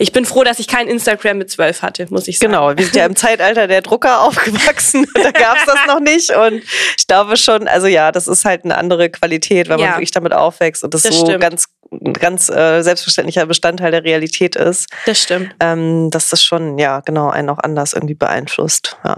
[0.00, 2.52] ich bin froh, dass ich kein Instagram mit zwölf hatte, muss ich sagen.
[2.52, 5.06] Genau, wir sind ja im Zeitalter der Drucker aufgewachsen.
[5.14, 6.30] da gab es das noch nicht.
[6.34, 6.62] Und
[6.96, 9.86] ich glaube schon, also ja, das ist halt eine andere Qualität, weil Ja.
[9.86, 11.40] man wirklich damit aufwächst und das, Das so stimmt.
[11.40, 15.54] ganz, ein ganz äh, selbstverständlicher Bestandteil der Realität ist, Das stimmt.
[15.60, 18.96] ähm, dass das schon, ja, genau, einen auch anders irgendwie beeinflusst.
[19.04, 19.16] Ja.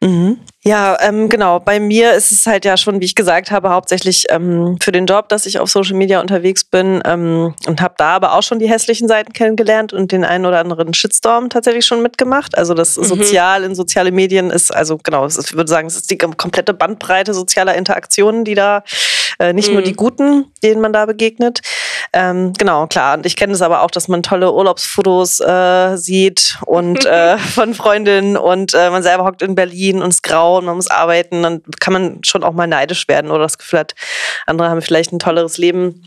[0.00, 0.38] Mhm.
[0.64, 1.60] Ja, ähm, genau.
[1.60, 5.06] Bei mir ist es halt ja schon, wie ich gesagt habe, hauptsächlich ähm, für den
[5.06, 8.58] Job, dass ich auf Social Media unterwegs bin ähm, und habe da aber auch schon
[8.58, 12.56] die hässlichen Seiten kennengelernt und den einen oder anderen Shitstorm tatsächlich schon mitgemacht.
[12.58, 13.04] Also das Mhm.
[13.04, 16.74] Sozial in soziale Medien ist, also genau, ist, ich würde sagen, es ist die komplette
[16.74, 18.82] Bandbreite sozialer Interaktionen, die da
[19.38, 19.84] äh, nicht nur Mhm.
[19.84, 21.60] die guten, denen man da begegnet.
[22.12, 23.16] Ähm, genau, klar.
[23.16, 27.74] Und ich kenne es aber auch, dass man tolle Urlaubsfotos äh, sieht und äh, von
[27.74, 30.90] Freundinnen und äh, man selber hockt in Berlin und es ist grau und man muss
[30.90, 31.42] arbeiten.
[31.42, 33.94] Dann kann man schon auch mal neidisch werden oder das Gefühl hat,
[34.46, 36.02] andere haben vielleicht ein tolleres Leben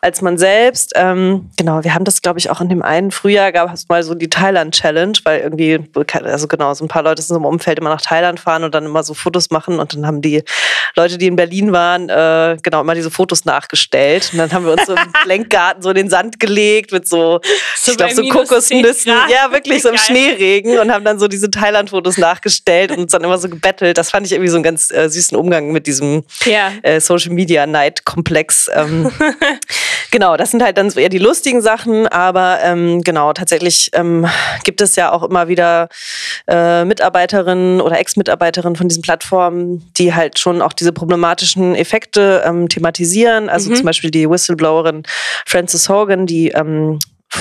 [0.00, 0.92] als man selbst.
[0.94, 4.02] Ähm, genau, wir haben das, glaube ich, auch in dem einen Frühjahr gab es mal
[4.02, 5.80] so die Thailand-Challenge, weil irgendwie,
[6.22, 8.84] also genau, so ein paar Leute sind im Umfeld immer nach Thailand fahren und dann
[8.84, 10.42] immer so Fotos machen und dann haben die
[10.94, 14.30] Leute, die in Berlin waren, äh, genau, immer diese Fotos nachgestellt.
[14.32, 15.12] Und dann haben wir uns so im
[15.46, 17.40] Lenkgarten so in den Sand gelegt mit so,
[17.76, 19.12] So ich glaube, so minus 10 Kokosnüssen.
[19.30, 20.04] Ja, wirklich so im Geil.
[20.04, 23.96] Schneeregen und haben dann so diese Thailand-Fotos nachgestellt und uns dann immer so gebettelt.
[23.98, 26.72] Das fand ich irgendwie so einen ganz äh, süßen Umgang mit diesem Ja.
[26.82, 28.68] äh, Social Media Neid-Komplex.
[28.74, 29.10] Ähm,
[30.10, 34.26] genau, das sind halt dann so eher die lustigen Sachen, aber ähm, genau, tatsächlich ähm,
[34.64, 35.88] gibt es ja auch immer wieder
[36.48, 42.68] äh, Mitarbeiterinnen oder Ex-Mitarbeiterinnen von diesen Plattformen, die halt schon auch diese problematischen Effekte ähm,
[42.68, 43.48] thematisieren.
[43.48, 43.74] Also Mhm.
[43.76, 45.02] zum Beispiel die Whistleblowerin
[45.44, 46.98] Frances Hogan, die ähm,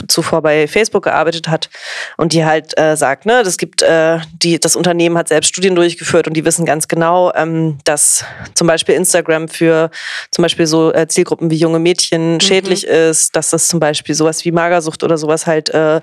[0.08, 1.70] zuvor bei Facebook gearbeitet hat
[2.18, 5.76] und die halt äh, sagt, ne, das gibt, äh, die, das Unternehmen hat selbst Studien
[5.76, 9.90] durchgeführt und die wissen ganz genau, ähm, dass zum Beispiel Instagram für
[10.32, 14.44] zum Beispiel so äh, Zielgruppen wie junge Mädchen schädlich ist, dass das zum Beispiel sowas
[14.46, 16.02] wie Magersucht oder sowas halt äh,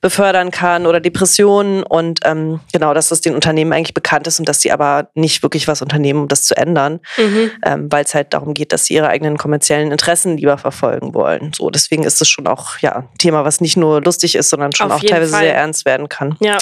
[0.00, 4.48] befördern kann oder Depressionen und ähm, genau, dass das den Unternehmen eigentlich bekannt ist und
[4.48, 7.50] dass sie aber nicht wirklich was unternehmen, um das zu ändern, Mhm.
[7.64, 11.52] ähm, weil es halt darum geht, dass sie ihre eigenen kommerziellen Interessen lieber verfolgen wollen.
[11.54, 14.72] So, deswegen ist es schon auch ja ein Thema, was nicht nur lustig ist, sondern
[14.72, 15.42] schon Auf auch teilweise Fall.
[15.44, 16.36] sehr ernst werden kann.
[16.40, 16.58] Ja.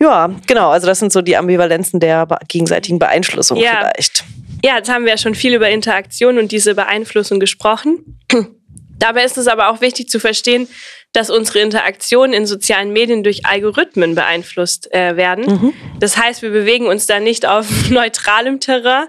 [0.00, 0.70] Ja, genau.
[0.70, 3.78] Also das sind so die Ambivalenzen der gegenseitigen Beeinflussung Ja.
[3.92, 4.24] vielleicht.
[4.64, 8.18] Ja, jetzt haben wir ja schon viel über Interaktion und diese Beeinflussung gesprochen.
[8.98, 10.68] Dabei ist es aber auch wichtig zu verstehen,
[11.12, 15.72] dass unsere Interaktionen in sozialen Medien durch Algorithmen beeinflusst äh, werden.
[15.98, 19.06] Das heißt, wir bewegen uns da nicht auf neutralem Terrain.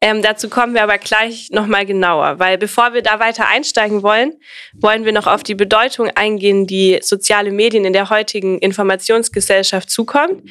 [0.00, 4.34] Ähm, dazu kommen wir aber gleich nochmal genauer, weil bevor wir da weiter einsteigen wollen,
[4.74, 10.48] wollen wir noch auf die Bedeutung eingehen, die soziale Medien in der heutigen Informationsgesellschaft zukommt.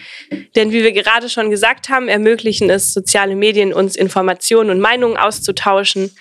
[0.57, 5.15] Denn wie wir gerade schon gesagt haben, ermöglichen es soziale Medien, uns Informationen und Meinungen
[5.15, 6.11] auszutauschen.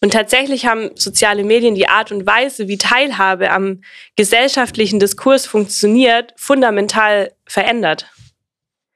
[0.00, 3.82] Und tatsächlich haben soziale Medien die Art und Weise, wie Teilhabe am
[4.16, 8.06] gesellschaftlichen Diskurs funktioniert, fundamental verändert.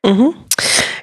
[0.02, 0.34] Mhm.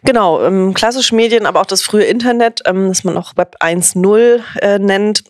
[0.03, 4.41] Genau, ähm, klassische Medien, aber auch das frühe Internet, ähm, das man auch Web 1.0
[4.61, 5.23] äh, nennt.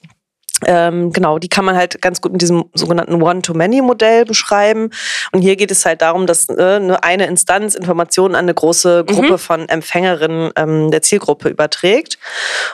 [0.65, 4.91] Ähm, genau, die kann man halt ganz gut mit diesem sogenannten One-to-Many-Modell beschreiben.
[5.31, 9.05] Und hier geht es halt darum, dass äh, nur eine Instanz Informationen an eine große
[9.05, 12.19] Gruppe von Empfängerinnen ähm, der Zielgruppe überträgt.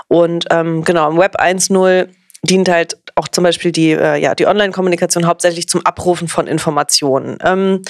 [0.07, 2.09] Und ähm, genau, im Web 1.0
[2.43, 7.37] dient halt auch zum Beispiel die, äh, ja, die Online-Kommunikation hauptsächlich zum Abrufen von Informationen.
[7.43, 7.81] Ähm,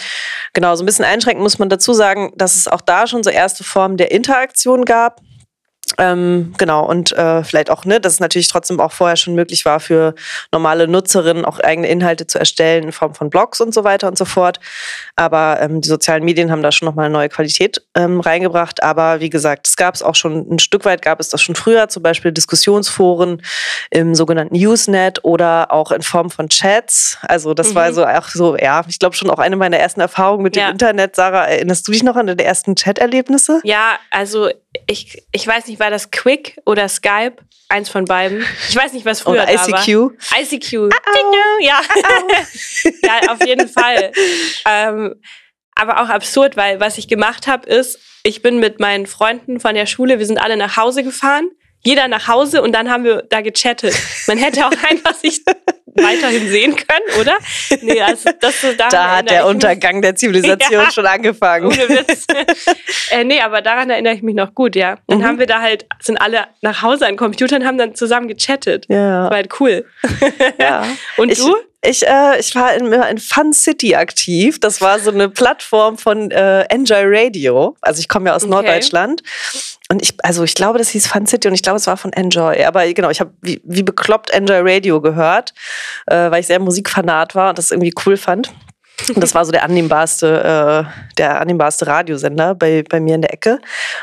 [0.54, 3.30] genau, so ein bisschen einschränkend muss man dazu sagen, dass es auch da schon so
[3.30, 5.22] erste Formen der Interaktion gab.
[5.98, 9.66] Ähm, genau, und äh, vielleicht auch, ne, dass es natürlich trotzdem auch vorher schon möglich
[9.66, 10.14] war, für
[10.52, 14.18] normale Nutzerinnen auch eigene Inhalte zu erstellen in Form von Blogs und so weiter und
[14.18, 14.60] so fort.
[15.16, 18.84] Aber ähm, die sozialen Medien haben da schon nochmal eine neue Qualität ähm, reingebracht.
[18.84, 21.56] Aber wie gesagt, es gab es auch schon ein Stück weit, gab es das schon
[21.56, 23.42] früher, zum Beispiel Diskussionsforen
[23.90, 27.18] im sogenannten Usenet oder auch in Form von Chats.
[27.22, 27.94] Also das war Mhm.
[27.94, 30.70] so auch so, ja, ich glaube schon auch eine meiner ersten Erfahrungen mit dem Ja.
[30.70, 31.16] Internet.
[31.16, 33.62] Sarah, erinnerst du dich noch an deine ersten Chat-Erlebnisse?
[33.64, 34.50] Ja, also
[34.88, 37.38] ich, ich weiß nicht, war das Quick oder Skype?
[37.70, 38.46] Eins von beiden.
[38.70, 39.88] Ich weiß nicht, was früher Oder da war.
[39.88, 40.14] ICQ.
[40.40, 40.90] ICQ.
[41.60, 41.82] Ja.
[43.04, 44.12] ja, auf jeden Fall.
[44.66, 45.16] Ähm,
[45.76, 49.76] aber auch absurd, weil was ich gemacht habe, ist, ich bin mit meinen Freunden von
[49.76, 51.50] der Schule, wir sind alle nach Hause gefahren,
[51.84, 53.96] jeder nach Hause und dann haben wir da gechattet.
[54.28, 55.44] Man hätte auch einfach sich
[55.96, 57.38] weiterhin sehen können, oder?
[57.82, 60.92] Nee, also das, daran Da hat der mich- Untergang der Zivilisation Ja.
[60.92, 61.66] schon angefangen.
[61.68, 62.26] ohne Witz.
[63.12, 64.98] äh, nee, aber daran erinnere ich mich noch gut, ja.
[65.08, 65.24] Dann Mhm.
[65.26, 68.86] haben wir da halt, sind alle nach Hause an Computern, haben dann zusammen gechattet.
[68.90, 69.24] Ja.
[69.30, 69.86] War halt cool.
[70.60, 70.86] ja.
[71.18, 71.56] Und ich, du?
[71.84, 74.60] Ich, äh, ich war in, in Fun City aktiv.
[74.60, 77.78] Das war so eine Plattform von äh, Enjoy Radio.
[77.82, 78.52] Also ich komme ja aus Okay.
[78.52, 79.22] Norddeutschland.
[79.90, 82.12] Und ich, also ich glaube, das hieß Fun City und ich glaube, es war von
[82.12, 82.62] Enjoy.
[82.66, 85.54] Aber genau, ich habe wie, wie bekloppt Enjoy Radio gehört,
[86.08, 88.52] äh, weil ich sehr Musikfanat war und das irgendwie cool fand.
[89.10, 93.32] Und das war so der annehmbarste, äh, der annehmbarste Radiosender bei, bei mir in der
[93.32, 93.60] Ecke.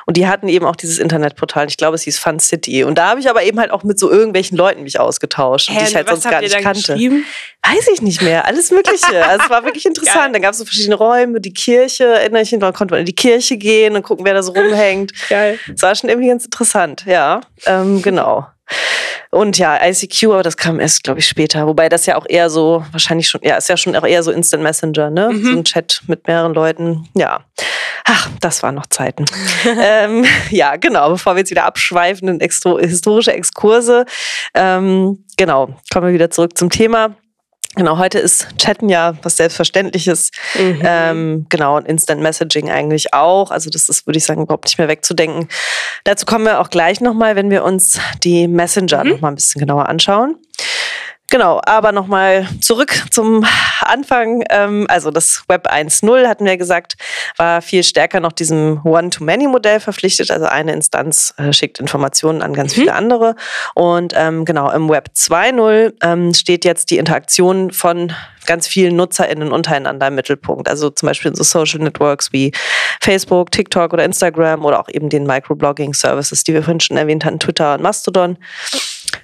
[0.06, 1.66] Und die hatten eben auch dieses Internetportal.
[1.66, 2.84] Ich glaube, es hieß Fun City.
[2.84, 5.74] Und da habe ich aber eben halt auch mit so irgendwelchen Leuten mich ausgetauscht, die
[5.74, 6.94] Hä, ich halt sonst gar nicht kannte.
[6.94, 8.46] Weiß ich nicht mehr.
[8.46, 9.26] Alles Mögliche.
[9.26, 10.34] Also es war wirklich interessant.
[10.34, 13.06] Dann gab es so verschiedene Räume, die Kirche, erinnere ich mich, dann konnte man in
[13.06, 15.12] die Kirche gehen und gucken, wer da so rumhängt.
[15.28, 15.58] Geil.
[15.74, 17.40] Es war schon irgendwie ganz interessant, ja.
[17.66, 18.46] Ähm, genau.
[19.31, 21.66] Und ja, ICQ, aber das kam erst, glaube ich, später.
[21.66, 24.31] Wobei das ja auch eher so, wahrscheinlich schon, ja, ist ja schon auch eher so
[24.31, 25.31] Instant Messenger, ne?
[25.33, 25.44] Mhm.
[25.44, 27.09] So ein Chat mit mehreren Leuten.
[27.14, 27.40] Ja.
[28.05, 29.24] Ach, das waren noch Zeiten.
[29.81, 34.05] ähm, ja, genau, bevor wir jetzt wieder abschweifen in historische Exkurse.
[34.55, 37.16] Ähm, genau, kommen wir wieder zurück zum Thema.
[37.76, 40.30] Genau, heute ist Chatten ja was Selbstverständliches.
[40.54, 40.82] Mhm.
[40.84, 43.50] Ähm, genau, und Instant Messaging eigentlich auch.
[43.50, 45.48] Also das ist, würde ich sagen, überhaupt nicht mehr wegzudenken.
[46.04, 49.10] Dazu kommen wir auch gleich nochmal, wenn wir uns die Messenger Mhm.
[49.10, 50.37] noch mal ein bisschen genauer anschauen.
[51.30, 53.44] Genau, aber nochmal zurück zum
[53.80, 54.44] Anfang.
[54.50, 56.94] Ähm, also das Web 1.0, hatten wir gesagt,
[57.38, 60.30] war viel stärker noch diesem One-to-Many-Modell verpflichtet.
[60.30, 62.80] Also eine Instanz äh, schickt Informationen an ganz Mhm.
[62.80, 63.34] viele andere.
[63.74, 68.12] Und ähm, genau, im Web 2.0 ähm, steht jetzt die Interaktion von
[68.46, 70.68] ganz vielen NutzerInnen untereinander im Mittelpunkt.
[70.68, 72.52] Also zum Beispiel in so Social Networks wie
[73.00, 77.40] Facebook, TikTok oder Instagram oder auch eben den Microblogging-Services, die wir vorhin schon erwähnt hatten,
[77.40, 78.37] Twitter und Mastodon.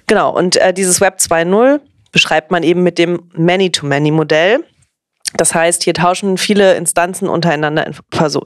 [0.07, 1.79] Genau, und äh, dieses Web 2.0
[2.11, 4.63] beschreibt man eben mit dem Many-to-Many-Modell.
[5.33, 7.89] Das heißt, hier tauschen viele Instanzen untereinander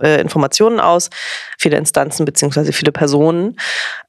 [0.04, 1.10] äh, Informationen aus,
[1.58, 3.58] viele Instanzen beziehungsweise viele Personen.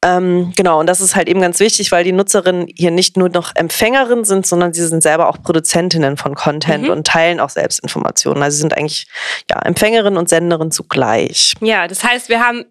[0.02, 3.30] Ähm, genau, und das ist halt eben ganz wichtig, weil die Nutzerinnen hier nicht nur
[3.30, 6.90] noch Empfängerinnen sind, sondern sie sind selber auch Produzentinnen von Content Mhm.
[6.90, 8.42] und teilen auch selbst Informationen.
[8.42, 9.06] Also sie sind eigentlich
[9.50, 11.54] ja, Empfängerin und Senderin zugleich.
[11.60, 12.66] Ja, das heißt, wir haben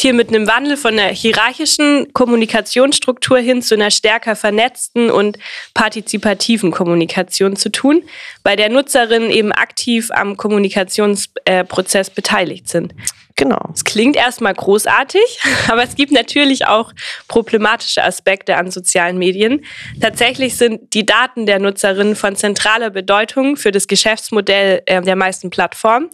[0.00, 5.38] hier mit einem Wandel von einer hierarchischen Kommunikationsstruktur hin zu einer stärker vernetzten und
[5.74, 8.02] partizipativen Kommunikation zu tun,
[8.42, 12.94] bei der Nutzerinnen eben aktiv am Kommunikationsprozess beteiligt sind.
[13.36, 13.70] Genau.
[13.72, 15.22] Es klingt erstmal großartig,
[15.68, 16.92] aber es gibt natürlich auch
[17.28, 19.64] problematische Aspekte an sozialen Medien.
[20.00, 25.50] Tatsächlich sind die Daten der Nutzerinnen von zentraler Bedeutung für das Geschäftsmodell äh, der meisten
[25.50, 26.10] Plattformen.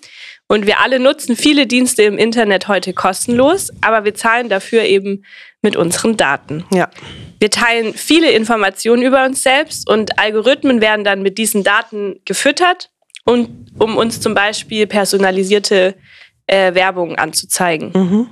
[0.49, 5.25] Und wir alle nutzen viele Dienste im Internet heute kostenlos, aber wir zahlen dafür eben
[5.61, 6.65] mit unseren Daten.
[6.73, 6.89] Ja.
[7.39, 12.91] Wir teilen viele Informationen über uns selbst und Algorithmen werden dann mit diesen Daten gefüttert,
[13.29, 15.95] und, um uns zum Beispiel personalisierte
[16.47, 17.91] äh, Werbung anzuzeigen.
[17.95, 18.29] Mhm.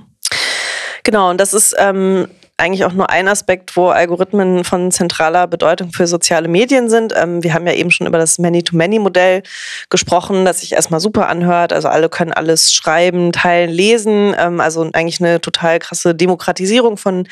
[1.03, 5.91] Genau, und das ist ähm, eigentlich auch nur ein Aspekt, wo Algorithmen von zentraler Bedeutung
[5.91, 7.13] für soziale Medien sind.
[7.15, 9.43] Ähm, wir haben ja eben schon über das Many-to-Many-Modell
[9.89, 11.71] gesprochen, das sich erstmal super anhört.
[11.71, 14.35] Also alle können alles schreiben, teilen, lesen.
[14.37, 17.27] Ähm, also eigentlich eine total krasse Demokratisierung von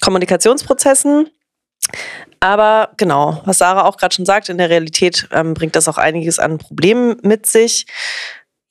[0.00, 1.28] Kommunikationsprozessen.
[2.40, 5.98] Aber genau, was Sarah auch gerade schon sagt, in der Realität ähm, bringt das auch
[5.98, 7.86] einiges an Problemen mit sich.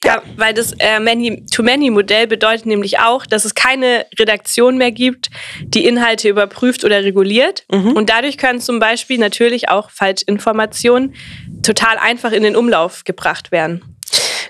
[0.05, 5.29] Ja, weil das äh, Many-to-Many-Modell bedeutet nämlich auch, dass es keine Redaktion mehr gibt,
[5.61, 7.65] die Inhalte überprüft oder reguliert.
[7.69, 7.91] Mhm.
[7.91, 11.15] Und dadurch können zum Beispiel natürlich auch Falschinformationen
[11.63, 13.83] total einfach in den Umlauf gebracht werden.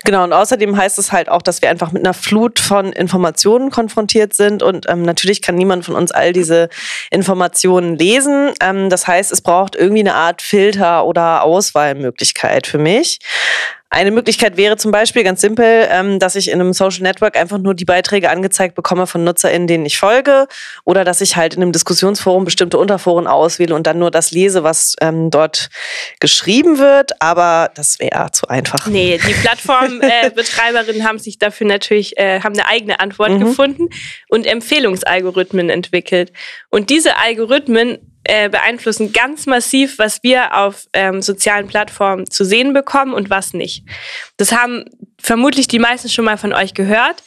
[0.04, 3.70] Genau, und außerdem heißt es halt auch, dass wir einfach mit einer Flut von Informationen
[3.70, 6.68] konfrontiert sind und ähm, natürlich kann niemand von uns all diese
[7.10, 8.52] Informationen lesen.
[8.60, 13.18] Ähm, das heißt, es braucht irgendwie eine Art Filter oder Auswahlmöglichkeit für mich.
[13.92, 17.58] Eine Möglichkeit wäre zum Beispiel ganz simpel, ähm, dass ich in einem Social Network einfach
[17.58, 20.46] nur die Beiträge angezeigt bekomme von NutzerInnen, denen ich folge,
[20.84, 24.62] oder dass ich halt in einem Diskussionsforum bestimmte Unterforen auswähle und dann nur das lese,
[24.62, 25.70] was ähm, dort
[26.20, 27.20] geschrieben wird.
[27.20, 28.86] Aber das wäre zu einfach.
[28.86, 33.40] Nee, die Plattformbetreiberinnen haben sich dafür natürlich, äh, haben eine eigene Antwort Mhm.
[33.40, 33.88] gefunden
[34.28, 36.32] und Empfehlungsalgorithmen entwickelt.
[36.68, 42.72] Und diese Algorithmen äh, beeinflussen ganz massiv, was wir auf ähm, sozialen Plattformen zu sehen
[42.72, 43.84] bekommen und was nicht.
[44.36, 44.84] Das haben
[45.20, 47.24] vermutlich die meisten schon mal von euch gehört.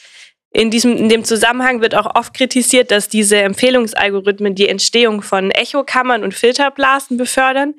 [0.54, 5.52] In, diesem, in dem Zusammenhang wird auch oft kritisiert, dass diese Empfehlungsalgorithmen die Entstehung von
[5.52, 7.74] Echokammern und Filterblasen befördern.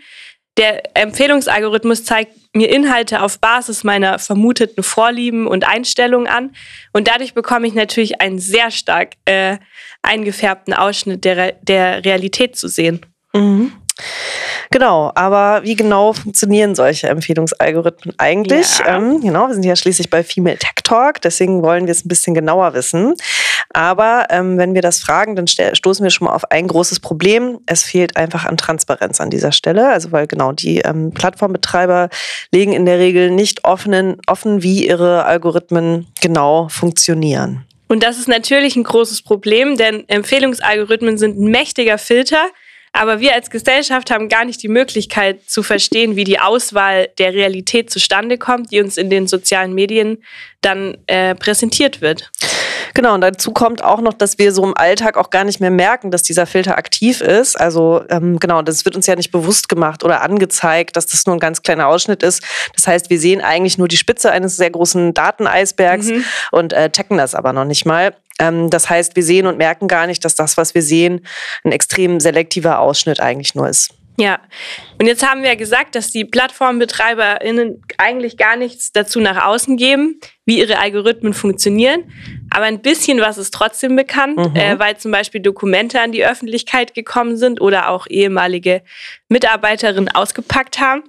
[0.59, 6.55] Der Empfehlungsalgorithmus zeigt mir Inhalte auf Basis meiner vermuteten Vorlieben und Einstellungen an.
[6.93, 9.57] Und dadurch bekomme ich natürlich einen sehr stark äh,
[10.03, 13.01] eingefärbten Ausschnitt der, der Realität zu sehen.
[13.35, 13.73] Mhm.
[14.71, 18.81] Genau, aber wie genau funktionieren solche Empfehlungsalgorithmen eigentlich?
[18.81, 18.97] Ja.
[18.97, 22.09] Ähm, genau, wir sind ja schließlich bei Female Tech Talk, deswegen wollen wir es ein
[22.09, 23.15] bisschen genauer wissen.
[23.73, 27.59] Aber ähm, wenn wir das fragen, dann stoßen wir schon mal auf ein großes Problem.
[27.67, 29.89] Es fehlt einfach an Transparenz an dieser Stelle.
[29.91, 32.09] Also weil genau die ähm, Plattformbetreiber
[32.53, 37.65] legen in der Regel nicht offenen, offen, wie ihre Algorithmen genau funktionieren.
[37.89, 42.47] Und das ist natürlich ein großes Problem, denn Empfehlungsalgorithmen sind ein mächtiger Filter,
[42.95, 47.35] aber wir als Gesellschaft haben gar nicht die Möglichkeit zu verstehen, wie die Auswahl der
[47.35, 50.23] Realität zustande kommt, die uns in den sozialen Medien
[50.61, 52.31] dann äh, präsentiert wird.
[52.95, 55.73] Genau, und dazu kommt auch noch, dass wir so im Alltag auch gar nicht mehr
[55.73, 57.61] merken, dass dieser Filter aktiv ist.
[57.61, 61.35] Also ähm, genau, das wird uns ja nicht bewusst gemacht oder angezeigt, dass das nur
[61.35, 62.45] ein ganz kleiner Ausschnitt ist.
[62.77, 66.25] Das heißt, wir sehen eigentlich nur die Spitze eines sehr großen Dateneisbergs mhm.
[66.53, 68.15] und äh, checken das aber noch nicht mal.
[68.39, 71.27] Ähm, das heißt, wir sehen und merken gar nicht, dass das, was wir sehen,
[71.65, 73.95] ein extrem selektiver Ausschnitt eigentlich nur ist.
[74.17, 74.39] Ja,
[75.01, 79.77] und jetzt haben wir ja gesagt, dass die PlattformbetreiberInnen eigentlich gar nichts dazu nach außen
[79.77, 82.05] geben, wie ihre Algorithmen funktionieren.
[82.51, 84.55] Aber ein bisschen was ist trotzdem bekannt, mhm.
[84.55, 88.83] äh, weil zum Beispiel Dokumente an die Öffentlichkeit gekommen sind oder auch ehemalige
[89.29, 91.03] Mitarbeiterinnen ausgepackt haben.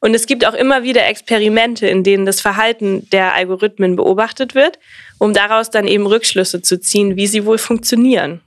[0.00, 4.78] Und es gibt auch immer wieder Experimente, in denen das Verhalten der Algorithmen beobachtet wird,
[5.18, 8.40] um daraus dann eben Rückschlüsse zu ziehen, wie sie wohl funktionieren.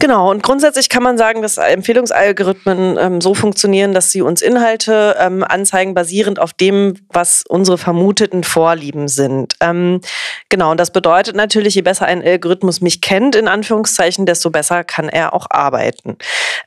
[0.00, 5.16] Genau, und grundsätzlich kann man sagen, dass Empfehlungsalgorithmen ähm, so funktionieren, dass sie uns Inhalte
[5.18, 9.54] ähm, anzeigen, basierend auf dem, was unsere vermuteten Vorlieben sind.
[9.60, 10.00] Ähm,
[10.50, 14.84] genau, und das bedeutet natürlich, je besser ein Algorithmus mich kennt, in Anführungszeichen, desto besser
[14.84, 16.16] kann er auch arbeiten.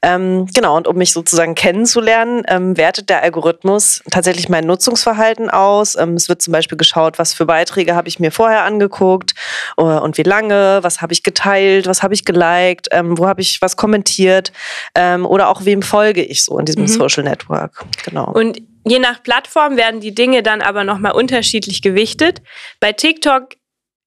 [0.02, 5.96] Ähm, genau, und um mich sozusagen kennenzulernen, ähm, wertet der Algorithmus tatsächlich mein Nutzungsverhalten aus.
[5.96, 9.36] Ähm, es wird zum Beispiel geschaut, was für Beiträge habe ich mir vorher angeguckt
[9.78, 12.90] uh, und wie lange, was habe ich geteilt, was habe ich geliked,
[13.22, 14.52] wo habe ich was kommentiert
[14.96, 16.88] ähm, oder auch wem folge ich so in diesem mhm.
[16.88, 17.86] Social Network.
[18.04, 18.32] Genau.
[18.32, 22.42] Und je nach Plattform werden die Dinge dann aber nochmal unterschiedlich gewichtet.
[22.80, 23.50] Bei TikTok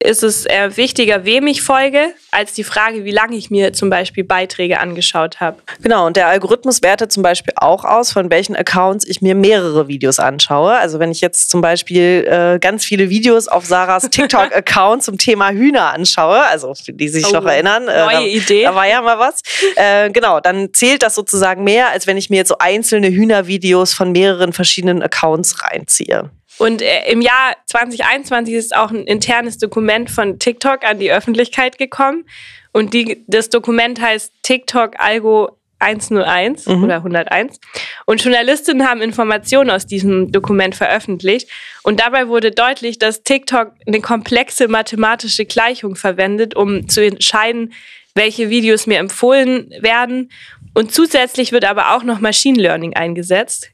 [0.05, 3.91] ist es eher wichtiger, wem ich folge, als die Frage, wie lange ich mir zum
[3.91, 5.57] Beispiel Beiträge angeschaut habe.
[5.83, 9.89] Genau, und der Algorithmus wertet zum Beispiel auch aus, von welchen Accounts ich mir mehrere
[9.89, 10.73] Videos anschaue.
[10.77, 15.51] Also wenn ich jetzt zum Beispiel äh, ganz viele Videos auf Sarahs TikTok-Account zum Thema
[15.51, 18.65] Hühner anschaue, also die sich oh, noch erinnern, äh, neue da, Idee.
[18.65, 19.41] da war ja mal was.
[19.77, 23.95] Äh, genau, dann zählt das sozusagen mehr, als wenn ich mir jetzt so einzelne Hühnervideos
[23.95, 26.31] von mehreren verschiedenen Accounts reinziehe.
[26.59, 31.79] Und äh, im Jahr 2021 ist auch ein internes Dokument von TikTok an die Öffentlichkeit
[31.79, 32.27] gekommen.
[32.73, 36.85] Und die, das Dokument heißt TikTok Algo 101 mhm.
[36.85, 37.61] oder 101.
[38.07, 41.49] Und Journalistinnen haben Informationen aus diesem Dokument veröffentlicht.
[41.83, 47.75] Und dabei wurde deutlich, dass TikTok eine komplexe mathematische Gleichung verwendet, um zu entscheiden,
[48.15, 50.31] welche Videos mir empfohlen werden.
[50.73, 53.71] Und zusätzlich wird aber auch noch Machine Learning eingesetzt.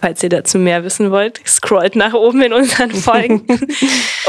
[0.00, 3.46] Falls ihr dazu mehr wissen wollt, scrollt nach oben in unseren Folgen.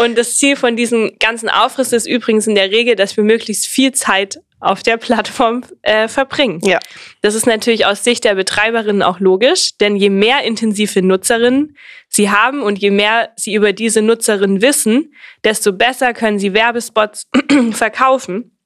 [0.04, 3.68] und das Ziel von diesem ganzen Aufriss ist übrigens in der Regel, dass wir möglichst
[3.68, 6.60] viel Zeit auf der Plattform äh, verbringen.
[6.64, 6.80] Ja.
[7.22, 11.78] Das ist natürlich aus Sicht der Betreiberinnen auch logisch, denn je mehr intensive Nutzerinnen
[12.10, 17.28] sie haben und je mehr sie über diese Nutzerinnen wissen, desto besser können sie Werbespots
[17.72, 18.59] verkaufen.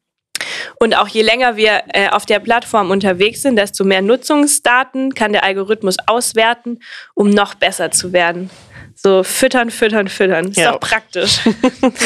[0.79, 5.33] Und auch je länger wir äh, auf der Plattform unterwegs sind, desto mehr Nutzungsdaten kann
[5.33, 6.79] der Algorithmus auswerten,
[7.13, 8.49] um noch besser zu werden.
[8.95, 10.49] So füttern, füttern, füttern.
[10.49, 10.71] Ist ja.
[10.71, 11.39] doch praktisch.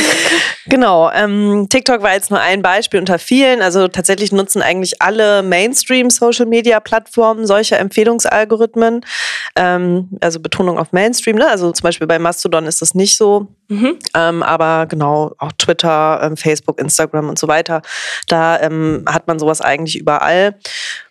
[0.65, 1.11] genau.
[1.11, 3.61] Ähm, TikTok war jetzt nur ein Beispiel unter vielen.
[3.61, 9.05] Also tatsächlich nutzen eigentlich alle Mainstream-Social-Media-Plattformen solche Empfehlungsalgorithmen.
[9.57, 11.35] Ähm, also Betonung auf Mainstream.
[11.35, 11.49] Ne?
[11.49, 13.47] Also zum Beispiel bei Mastodon ist das nicht so.
[13.69, 13.97] Mhm.
[14.15, 17.81] Ähm, aber genau, auch Twitter, ähm, Facebook, Instagram und so weiter.
[18.27, 20.55] Da ähm, hat man sowas eigentlich überall.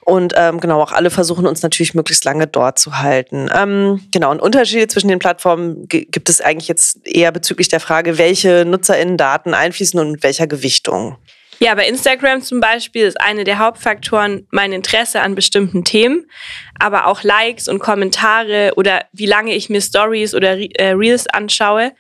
[0.05, 3.51] Und ähm, genau, auch alle versuchen uns natürlich möglichst lange dort zu halten.
[3.53, 8.17] Ähm, genau, und Unterschiede zwischen den Plattformen gibt es eigentlich jetzt eher bezüglich der Frage,
[8.17, 11.17] welche NutzerInnen-Daten einfließen und mit welcher Gewichtung.
[11.59, 16.31] Ja, bei Instagram zum Beispiel ist eine der Hauptfaktoren mein Interesse an bestimmten Themen,
[16.79, 21.93] aber auch Likes und Kommentare oder wie lange ich mir Stories oder äh, Reels anschaue.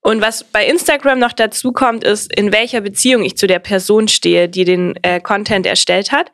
[0.00, 4.08] Und was bei Instagram noch dazu kommt, ist, in welcher Beziehung ich zu der Person
[4.08, 6.32] stehe, die den äh, Content erstellt hat.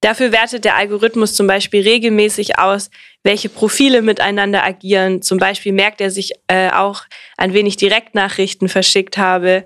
[0.00, 2.90] Dafür wertet der Algorithmus zum Beispiel regelmäßig aus,
[3.24, 5.20] welche Profile miteinander agieren.
[5.22, 7.02] Zum Beispiel merkt er sich äh, auch,
[7.36, 9.64] an wen ich Direktnachrichten verschickt habe.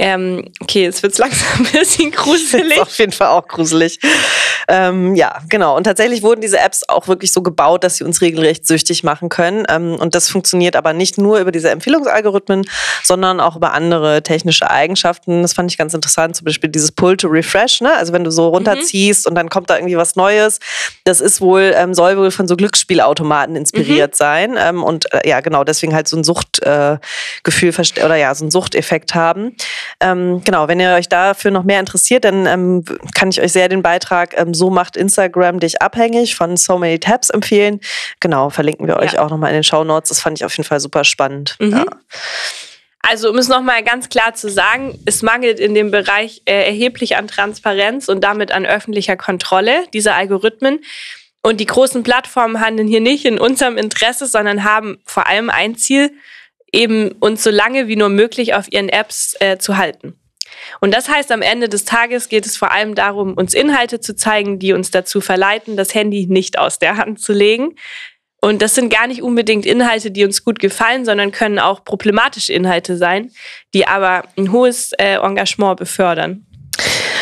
[0.00, 2.80] Ähm, okay, jetzt wird's langsam ein bisschen gruselig.
[2.80, 3.98] Auf jeden Fall auch gruselig.
[4.68, 5.76] Ähm, ja, genau.
[5.76, 9.28] Und tatsächlich wurden diese Apps auch wirklich so gebaut, dass sie uns regelrecht süchtig machen
[9.28, 9.64] können.
[9.68, 12.68] Ähm, und das funktioniert aber nicht nur über diese Empfehlungsalgorithmen,
[13.02, 15.42] sondern auch über andere technische Eigenschaften.
[15.42, 16.36] Das fand ich ganz interessant.
[16.36, 17.80] Zum Beispiel dieses Pull to Refresh.
[17.80, 17.92] Ne?
[17.92, 19.30] Also wenn du so runterziehst mhm.
[19.30, 20.60] und dann kommt da irgendwie was Neues.
[21.04, 24.16] Das ist wohl, ähm, soll wohl von so Glücksspielautomaten inspiriert mhm.
[24.16, 24.56] sein.
[24.58, 28.50] Ähm, und äh, ja, genau, deswegen halt so ein Suchtgefühl äh, oder ja, so ein
[28.52, 29.56] Suchteffekt haben.
[30.00, 33.68] Ähm, genau, wenn ihr euch dafür noch mehr interessiert, dann ähm, kann ich euch sehr
[33.68, 37.80] den Beitrag ähm, So macht Instagram dich abhängig von So Many Tabs empfehlen.
[38.20, 39.24] Genau, verlinken wir euch ja.
[39.24, 40.10] auch nochmal in den Show Notes.
[40.10, 41.56] Das fand ich auf jeden Fall super spannend.
[41.58, 41.72] Mhm.
[41.72, 41.86] Ja.
[43.00, 47.16] Also um es nochmal ganz klar zu sagen, es mangelt in dem Bereich äh, erheblich
[47.16, 50.80] an Transparenz und damit an öffentlicher Kontrolle dieser Algorithmen.
[51.40, 55.76] Und die großen Plattformen handeln hier nicht in unserem Interesse, sondern haben vor allem ein
[55.76, 56.10] Ziel,
[56.72, 60.18] eben uns so lange wie nur möglich auf ihren Apps äh, zu halten.
[60.80, 64.16] Und das heißt, am Ende des Tages geht es vor allem darum, uns Inhalte zu
[64.16, 67.74] zeigen, die uns dazu verleiten, das Handy nicht aus der Hand zu legen.
[68.40, 72.52] Und das sind gar nicht unbedingt Inhalte, die uns gut gefallen, sondern können auch problematische
[72.52, 73.32] Inhalte sein,
[73.74, 76.46] die aber ein hohes äh, Engagement befördern.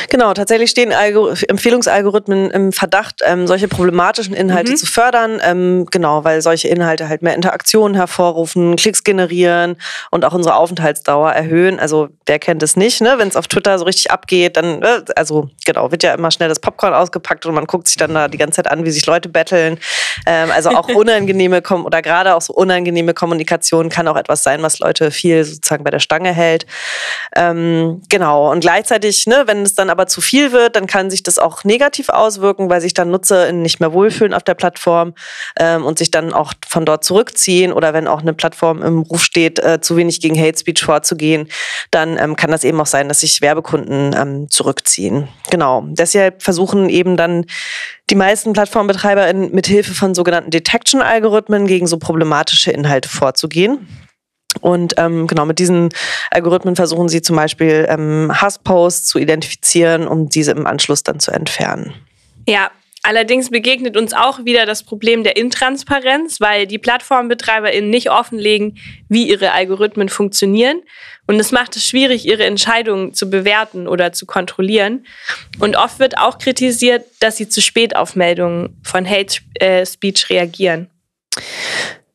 [0.09, 4.77] Genau, tatsächlich stehen Algo Empfehlungsalgorithmen im Verdacht, ähm, solche problematischen Inhalte mhm.
[4.77, 5.41] zu fördern.
[5.43, 9.77] Ähm, genau, weil solche Inhalte halt mehr Interaktionen hervorrufen, Klicks generieren
[10.11, 11.81] und auch unsere Aufenthaltsdauer erhöhen.
[11.81, 13.15] Also wer kennt es nicht, ne?
[13.19, 16.49] Wenn es auf Twitter so richtig abgeht, dann, äh, also genau, wird ja immer schnell
[16.49, 19.07] das Popcorn ausgepackt und man guckt sich dann da die ganze Zeit an, wie sich
[19.07, 19.79] Leute betteln.
[20.27, 24.63] Ähm, also auch unangenehme Kom oder gerade auch so unangenehme Kommunikation kann auch etwas sein,
[24.63, 26.67] was Leute viel sozusagen bei der Stange hält.
[27.35, 31.23] Ähm, genau, und gleichzeitig, ne, wenn es dann aber zu viel wird, dann kann sich
[31.23, 35.15] das auch negativ auswirken, weil sich dann NutzerInnen nicht mehr wohlfühlen auf der Plattform
[35.59, 39.23] ähm, und sich dann auch von dort zurückziehen oder wenn auch eine Plattform im Ruf
[39.23, 41.49] steht, äh, zu wenig gegen Hate Speech vorzugehen,
[41.91, 45.29] dann ähm, kann das eben auch sein, dass sich Werbekunden ähm, zurückziehen.
[45.51, 45.85] Genau.
[45.87, 47.47] Deshalb versuchen eben dann
[48.11, 54.06] die meisten Plattformbetreiber mit Hilfe von sogenannten Detection-Algorithmen gegen so problematische Inhalte vorzugehen.
[54.61, 55.91] Und ähm, genau mit diesen
[56.31, 61.31] Algorithmen versuchen sie zum Beispiel ähm, Hassposts zu identifizieren, um diese im Anschluss dann zu
[61.31, 61.95] entfernen.
[62.49, 62.71] Ja,
[63.03, 68.79] allerdings begegnet uns auch wieder das Problem der Intransparenz, weil die PlattformbetreiberInnen nicht offenlegen,
[69.09, 70.81] wie ihre Algorithmen funktionieren.
[71.27, 75.07] Und es macht es schwierig, ihre Entscheidungen zu bewerten oder zu kontrollieren.
[75.59, 80.31] Und oft wird auch kritisiert, dass sie zu spät auf Meldungen von Hate äh, Speech
[80.31, 80.89] reagieren.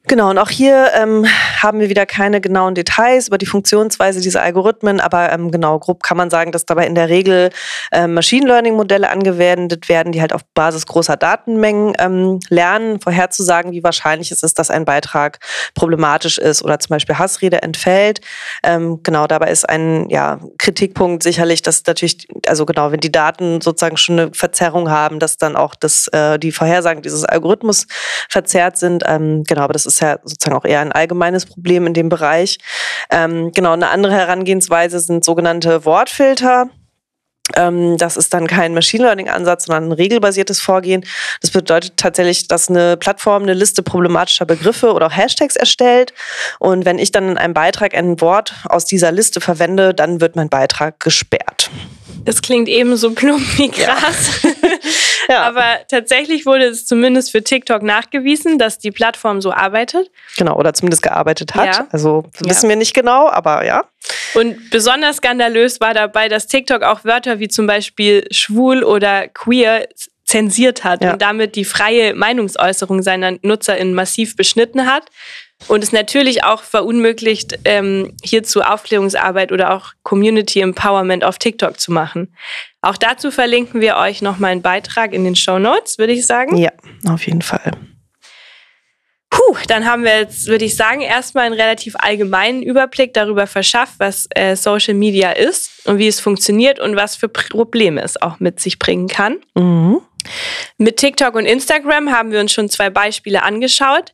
[0.07, 1.27] Genau, und auch hier ähm,
[1.61, 6.01] haben wir wieder keine genauen Details über die Funktionsweise dieser Algorithmen, aber ähm, genau, grob
[6.01, 7.51] kann man sagen, dass dabei in der Regel
[7.91, 13.83] ähm, Machine Learning-Modelle angewendet werden, die halt auf Basis großer Datenmengen ähm, lernen, vorherzusagen, wie
[13.83, 15.37] wahrscheinlich es ist, dass ein Beitrag
[15.75, 18.21] problematisch ist oder zum Beispiel Hassrede entfällt.
[18.63, 23.61] Ähm, genau, dabei ist ein ja, Kritikpunkt sicherlich, dass natürlich, also genau, wenn die Daten
[23.61, 27.85] sozusagen schon eine Verzerrung haben, dass dann auch das, äh, die Vorhersagen dieses Algorithmus
[28.29, 29.03] verzerrt sind.
[29.05, 32.57] Ähm, genau, aber das ist ja sozusagen auch eher ein allgemeines Problem in dem Bereich.
[33.09, 36.69] Ähm, genau, eine andere Herangehensweise sind sogenannte Wortfilter.
[37.55, 41.03] Ähm, das ist dann kein Machine Learning-Ansatz, sondern ein regelbasiertes Vorgehen.
[41.41, 46.13] Das bedeutet tatsächlich, dass eine Plattform eine Liste problematischer Begriffe oder auch Hashtags erstellt.
[46.59, 50.35] Und wenn ich dann in einem Beitrag ein Wort aus dieser Liste verwende, dann wird
[50.35, 51.69] mein Beitrag gesperrt.
[52.23, 54.43] Das klingt ebenso plump wie krass.
[54.43, 54.49] Ja.
[55.29, 55.43] ja.
[55.43, 60.09] Aber tatsächlich wurde es zumindest für TikTok nachgewiesen, dass die Plattform so arbeitet.
[60.37, 61.65] Genau, oder zumindest gearbeitet hat.
[61.65, 61.87] Ja.
[61.91, 63.85] Also wissen wir nicht genau, aber ja.
[64.33, 69.87] Und besonders skandalös war dabei, dass TikTok auch Wörter wie zum Beispiel schwul oder queer
[70.25, 71.13] zensiert hat ja.
[71.13, 75.07] und damit die freie Meinungsäußerung seiner NutzerInnen massiv beschnitten hat
[75.67, 81.91] und es natürlich auch verunmöglicht, ähm, hierzu Aufklärungsarbeit oder auch Community Empowerment auf TikTok zu
[81.91, 82.33] machen.
[82.81, 86.57] Auch dazu verlinken wir euch nochmal einen Beitrag in den Show Notes, würde ich sagen.
[86.57, 86.71] Ja,
[87.07, 87.71] auf jeden Fall.
[89.29, 93.93] Puh, dann haben wir jetzt, würde ich sagen, erstmal einen relativ allgemeinen Überblick darüber verschafft,
[93.97, 98.39] was äh, Social Media ist und wie es funktioniert und was für Probleme es auch
[98.39, 99.37] mit sich bringen kann.
[99.55, 100.01] Mhm.
[100.77, 104.13] Mit TikTok und Instagram haben wir uns schon zwei Beispiele angeschaut.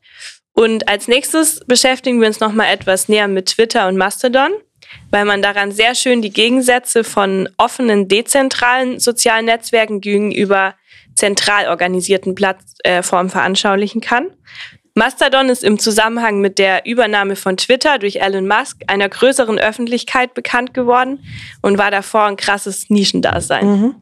[0.53, 4.51] Und als nächstes beschäftigen wir uns nochmal etwas näher mit Twitter und Mastodon,
[5.11, 10.75] weil man daran sehr schön die Gegensätze von offenen, dezentralen sozialen Netzwerken gegenüber
[11.15, 14.27] zentral organisierten Plattformen veranschaulichen kann.
[14.97, 20.33] Mastodon ist im Zusammenhang mit der Übernahme von Twitter durch Elon Musk einer größeren Öffentlichkeit
[20.33, 21.23] bekannt geworden
[21.61, 23.67] und war davor ein krasses Nischendasein.
[23.67, 23.95] Mhm.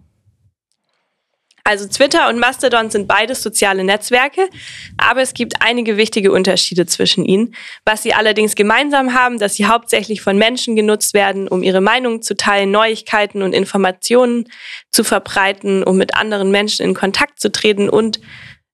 [1.68, 4.50] Also Twitter und Mastodon sind beides soziale Netzwerke,
[4.98, 7.56] aber es gibt einige wichtige Unterschiede zwischen ihnen.
[7.86, 12.22] Was sie allerdings gemeinsam haben, dass sie hauptsächlich von Menschen genutzt werden, um ihre Meinung
[12.22, 14.46] zu teilen, Neuigkeiten und Informationen
[14.92, 18.20] zu verbreiten, um mit anderen Menschen in Kontakt zu treten und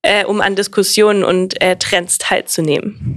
[0.03, 3.15] äh, um an Diskussionen und äh, Trends teilzunehmen.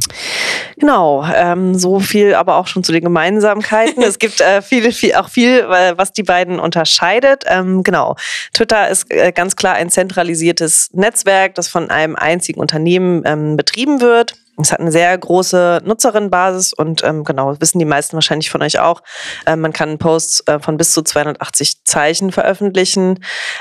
[0.76, 4.02] Genau, ähm, so viel aber auch schon zu den Gemeinsamkeiten.
[4.02, 7.44] es gibt äh, viel, viel, auch viel, was die beiden unterscheidet.
[7.46, 8.16] Ähm, genau,
[8.52, 14.00] Twitter ist äh, ganz klar ein zentralisiertes Netzwerk, das von einem einzigen Unternehmen ähm, betrieben
[14.00, 14.34] wird.
[14.60, 18.78] Es hat eine sehr große Nutzerinnenbasis und ähm, genau, wissen die meisten wahrscheinlich von euch
[18.78, 19.02] auch.
[19.46, 23.18] Ähm, man kann Posts äh, von bis zu 280 Zeichen veröffentlichen.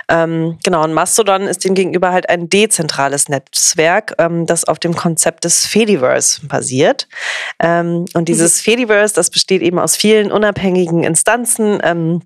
[0.07, 5.45] Ähm, genau, und Mastodon ist demgegenüber halt ein dezentrales Netzwerk, ähm, das auf dem Konzept
[5.45, 7.07] des Fediverse basiert.
[7.59, 8.63] Ähm, und dieses mhm.
[8.63, 12.21] Fediverse, das besteht eben aus vielen unabhängigen Instanzen ähm,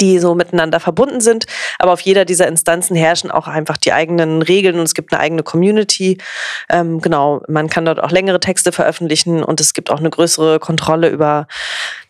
[0.00, 1.46] die so miteinander verbunden sind.
[1.78, 5.20] Aber auf jeder dieser Instanzen herrschen auch einfach die eigenen Regeln und es gibt eine
[5.20, 6.18] eigene Community.
[6.68, 10.58] Ähm, genau, man kann dort auch längere Texte veröffentlichen und es gibt auch eine größere
[10.58, 11.46] Kontrolle über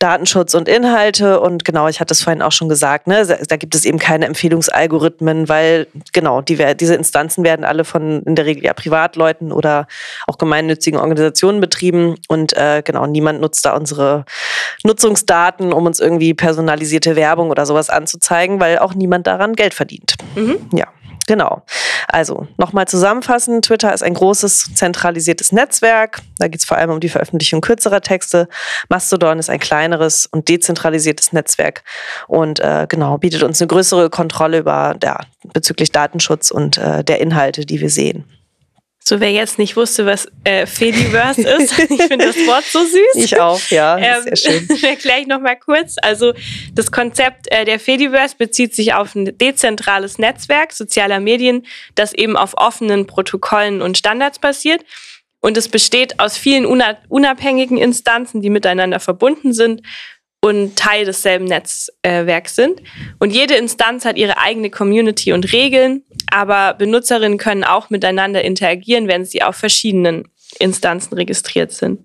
[0.02, 1.40] Datenschutz und Inhalte.
[1.40, 4.26] Und genau, ich hatte es vorhin auch schon gesagt, ne, da gibt es eben keine
[4.26, 9.86] Empfehlungsalgorithmen, weil genau, die, diese Instanzen werden alle von in der Regel ja Privatleuten oder
[10.26, 12.16] auch gemeinnützigen Organisationen betrieben.
[12.26, 14.24] Und äh, genau, niemand nutzt da unsere
[14.82, 20.16] Nutzungsdaten, um uns irgendwie personalisierte Werbung oder sowas anzuzeigen, weil auch niemand daran Geld verdient.
[20.34, 20.56] Mhm.
[20.72, 20.88] Ja.
[21.26, 21.62] Genau.
[22.08, 26.20] Also nochmal zusammenfassen, Twitter ist ein großes zentralisiertes Netzwerk.
[26.38, 28.48] Da geht es vor allem um die Veröffentlichung kürzerer Texte.
[28.88, 31.84] Mastodon ist ein kleineres und dezentralisiertes Netzwerk
[32.26, 35.20] und äh, genau bietet uns eine größere Kontrolle über ja,
[35.52, 38.24] bezüglich Datenschutz und äh, der Inhalte, die wir sehen.
[39.04, 43.24] So, wer jetzt nicht wusste, was äh, Fediverse ist, ich finde das Wort so süß.
[43.24, 44.68] Ich auch, ja, ähm, sehr schön.
[44.82, 45.96] Erkläre ich nochmal kurz.
[46.00, 46.34] Also
[46.72, 52.36] das Konzept äh, der Fediverse bezieht sich auf ein dezentrales Netzwerk sozialer Medien, das eben
[52.36, 54.84] auf offenen Protokollen und Standards basiert.
[55.40, 59.82] Und es besteht aus vielen unabhängigen Instanzen, die miteinander verbunden sind
[60.44, 62.82] und Teil desselben Netzwerks sind.
[63.18, 69.06] Und jede Instanz hat ihre eigene Community und Regeln, aber Benutzerinnen können auch miteinander interagieren,
[69.06, 70.24] wenn sie auf verschiedenen
[70.58, 72.00] Instanzen registriert sind.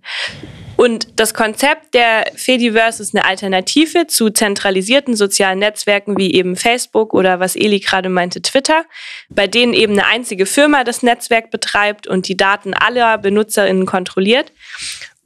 [0.78, 7.16] Und das Konzept der Fediverse ist eine Alternative zu zentralisierten sozialen Netzwerken wie eben Facebook
[7.16, 8.86] oder was Eli gerade meinte, Twitter,
[9.30, 14.54] bei denen eben eine einzige Firma das Netzwerk betreibt und die Daten aller Benutzerinnen kontrolliert.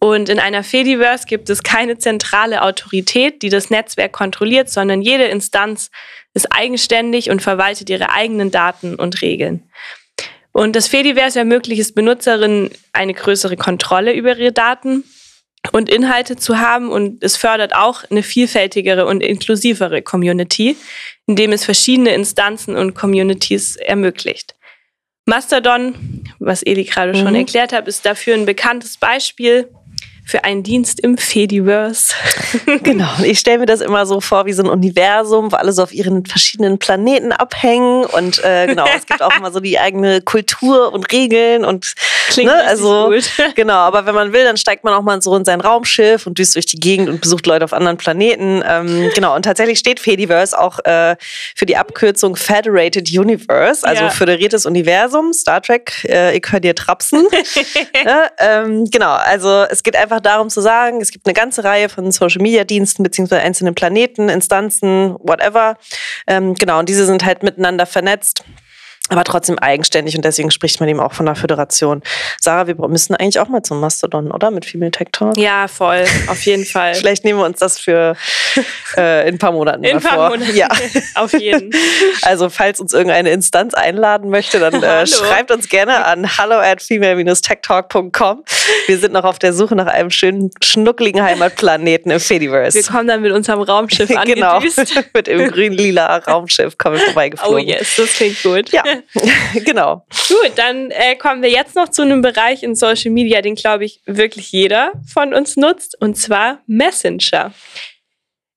[0.03, 5.25] Und in einer Fediverse gibt es keine zentrale Autorität, die das Netzwerk kontrolliert, sondern jede
[5.25, 5.91] Instanz
[6.33, 9.69] ist eigenständig und verwaltet ihre eigenen Daten und Regeln.
[10.53, 15.03] Und das Fediverse ermöglicht es Benutzerinnen eine größere Kontrolle über ihre Daten
[15.71, 20.77] und Inhalte zu haben und es fördert auch eine vielfältigere und inklusivere Community,
[21.27, 24.55] indem es verschiedene Instanzen und Communities ermöglicht.
[25.25, 27.35] Mastodon, was Eli gerade schon mhm.
[27.35, 29.69] erklärt hat, ist dafür ein bekanntes Beispiel
[30.31, 32.15] für einen Dienst im Fediverse.
[32.83, 35.83] genau, ich stelle mir das immer so vor wie so ein Universum, wo alle so
[35.83, 40.21] auf ihren verschiedenen Planeten abhängen und äh, genau, es gibt auch immer so die eigene
[40.21, 41.95] Kultur und Regeln und
[42.31, 43.29] Klingt ne, also gut.
[43.55, 46.37] genau, aber wenn man will, dann steigt man auch mal so in sein Raumschiff und
[46.37, 48.63] düst durch die Gegend und besucht Leute auf anderen Planeten.
[48.65, 51.15] Ähm, genau, und tatsächlich steht Fediverse auch äh,
[51.55, 54.09] für die Abkürzung Federated Universe, also ja.
[54.09, 57.27] föderiertes Universum, Star Trek, äh, ich höre dir trapsen.
[58.05, 61.89] ja, ähm, genau, also es geht einfach darum zu sagen, es gibt eine ganze Reihe
[61.89, 65.77] von Social-Media-Diensten beziehungsweise einzelnen Planeten, Instanzen, whatever.
[66.27, 68.43] Ähm, genau, und diese sind halt miteinander vernetzt
[69.11, 72.01] aber trotzdem eigenständig und deswegen spricht man eben auch von der Föderation.
[72.39, 74.51] Sarah, wir müssen eigentlich auch mal zum Mastodon, oder?
[74.51, 75.37] Mit Female Tech Talk?
[75.37, 76.95] Ja, voll, auf jeden Fall.
[76.95, 78.15] Vielleicht nehmen wir uns das für
[78.95, 80.29] äh, in ein paar Monaten in ein paar vor.
[80.29, 80.55] Monaten.
[80.55, 80.69] Ja,
[81.15, 81.71] auf jeden.
[82.23, 86.81] Also, falls uns irgendeine Instanz einladen möchte, dann äh, schreibt uns gerne an hallo at
[86.81, 88.43] female-techtalk.com.
[88.87, 92.77] Wir sind noch auf der Suche nach einem schönen, schnuckligen Heimatplaneten im Fediverse.
[92.77, 94.77] Wir kommen dann mit unserem Raumschiff angedüst.
[94.77, 97.55] Genau, mit dem grün-lila Raumschiff kommen wir vorbeigeflogen.
[97.55, 98.69] Oh yes, das klingt gut.
[98.69, 98.83] Ja,
[99.65, 100.05] genau.
[100.27, 103.85] Gut, dann äh, kommen wir jetzt noch zu einem Bereich in Social Media, den, glaube
[103.85, 107.53] ich, wirklich jeder von uns nutzt, und zwar Messenger.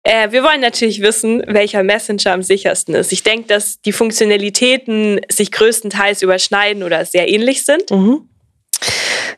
[0.02, 3.12] Äh, wir wollen natürlich wissen, welcher Messenger am sichersten ist.
[3.12, 7.90] Ich denke, dass die Funktionalitäten sich größtenteils überschneiden oder sehr ähnlich sind.
[7.90, 8.28] Mhm.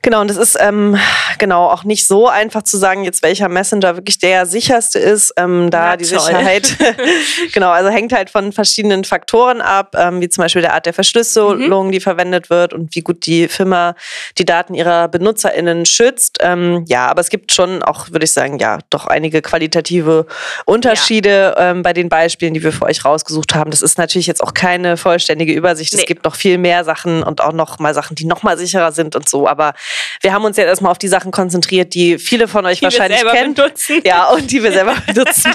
[0.03, 0.97] Genau, und es ist ähm,
[1.39, 5.33] genau auch nicht so einfach zu sagen, jetzt welcher Messenger wirklich der sicherste ist.
[5.37, 6.21] Ähm, da ja, die toll.
[6.21, 6.77] Sicherheit,
[7.53, 10.95] genau, also hängt halt von verschiedenen Faktoren ab, ähm, wie zum Beispiel der Art der
[10.95, 11.93] Verschlüsselung, mhm.
[11.93, 13.95] die verwendet wird und wie gut die Firma
[14.39, 16.39] die Daten ihrer BenutzerInnen schützt.
[16.41, 20.27] Ähm, ja, aber es gibt schon auch, würde ich sagen, ja, doch einige qualitative
[20.65, 21.71] Unterschiede ja.
[21.71, 23.71] ähm, bei den Beispielen, die wir für euch rausgesucht haben.
[23.71, 25.95] Das ist natürlich jetzt auch keine vollständige Übersicht.
[25.95, 26.01] Nee.
[26.01, 28.93] Es gibt noch viel mehr Sachen und auch noch mal Sachen, die noch mal sicherer
[28.93, 29.49] sind und so.
[29.49, 29.75] Aber
[30.23, 33.23] wir haben uns jetzt erstmal auf die Sachen konzentriert, die viele von euch die wahrscheinlich
[33.23, 33.55] wir kennen.
[33.55, 34.01] Benutzen.
[34.05, 35.53] Ja, und die wir selber benutzen.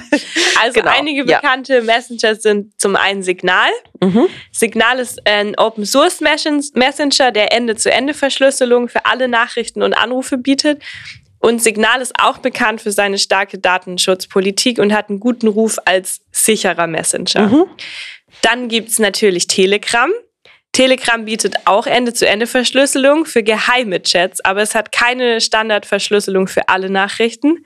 [0.61, 0.91] Also genau.
[0.91, 1.81] einige bekannte ja.
[1.81, 3.69] Messenger sind zum einen Signal.
[4.01, 4.27] Mhm.
[4.51, 10.81] Signal ist ein Open Source Messenger, der Ende-zu-Ende-Verschlüsselung für alle Nachrichten und Anrufe bietet.
[11.39, 16.21] Und Signal ist auch bekannt für seine starke Datenschutzpolitik und hat einen guten Ruf als
[16.31, 17.47] sicherer Messenger.
[17.47, 17.65] Mhm.
[18.43, 20.11] Dann gibt es natürlich Telegram.
[20.73, 27.65] Telegram bietet auch Ende-zu-Ende-Verschlüsselung für geheime Chats, aber es hat keine Standardverschlüsselung für alle Nachrichten.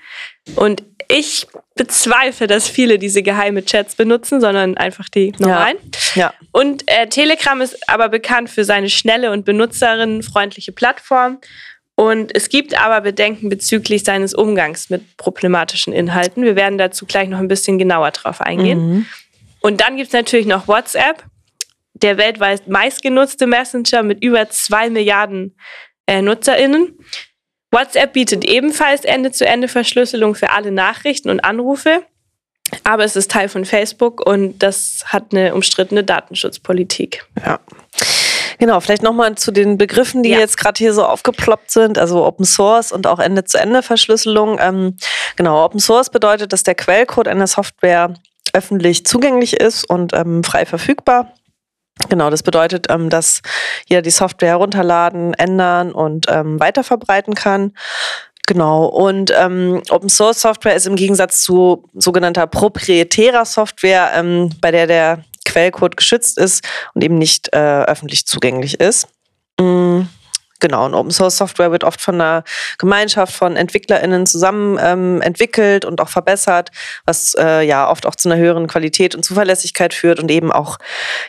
[0.56, 1.46] Und ich
[1.76, 5.78] bezweifle, dass viele diese geheime Chats benutzen, sondern einfach die normalen.
[6.16, 6.22] Ja.
[6.22, 6.34] ja.
[6.52, 11.40] Und äh, Telegram ist aber bekannt für seine schnelle und benutzerinnenfreundliche Plattform.
[11.94, 16.44] Und es gibt aber Bedenken bezüglich seines Umgangs mit problematischen Inhalten.
[16.44, 18.80] Wir werden dazu gleich noch ein bisschen genauer drauf eingehen.
[18.80, 19.06] Mhm.
[19.62, 21.24] Und dann gibt es natürlich noch WhatsApp
[21.96, 25.58] der weltweit meistgenutzte Messenger mit über zwei Milliarden
[26.06, 26.98] äh, NutzerInnen.
[27.72, 32.04] WhatsApp bietet ebenfalls Ende-zu-Ende-Verschlüsselung für alle Nachrichten und Anrufe.
[32.84, 37.26] Aber es ist Teil von Facebook und das hat eine umstrittene Datenschutzpolitik.
[37.46, 37.60] Ja.
[38.58, 40.40] Genau, vielleicht nochmal zu den Begriffen, die ja.
[40.40, 44.58] jetzt gerade hier so aufgeploppt sind, also Open Source und auch Ende-zu-Ende-Verschlüsselung.
[44.60, 44.98] Ähm,
[45.36, 48.14] genau, Open Source bedeutet, dass der Quellcode einer Software
[48.54, 51.34] öffentlich zugänglich ist und ähm, frei verfügbar.
[52.10, 53.42] Genau, das bedeutet, ähm, dass
[53.88, 57.74] jeder die Software herunterladen, ändern und ähm, weiterverbreiten kann.
[58.48, 64.70] Genau, und ähm, Open Source Software ist im Gegensatz zu sogenannter proprietärer Software, ähm, bei
[64.70, 69.08] der der Quellcode geschützt ist und eben nicht äh, öffentlich zugänglich ist.
[69.60, 70.10] Mhm.
[70.62, 72.44] Genau, und Open Source Software wird oft von einer
[72.78, 76.72] Gemeinschaft von EntwicklerInnen zusammen ähm, entwickelt und auch verbessert,
[77.06, 80.78] was äh, ja oft auch zu einer höheren Qualität und Zuverlässigkeit führt und eben auch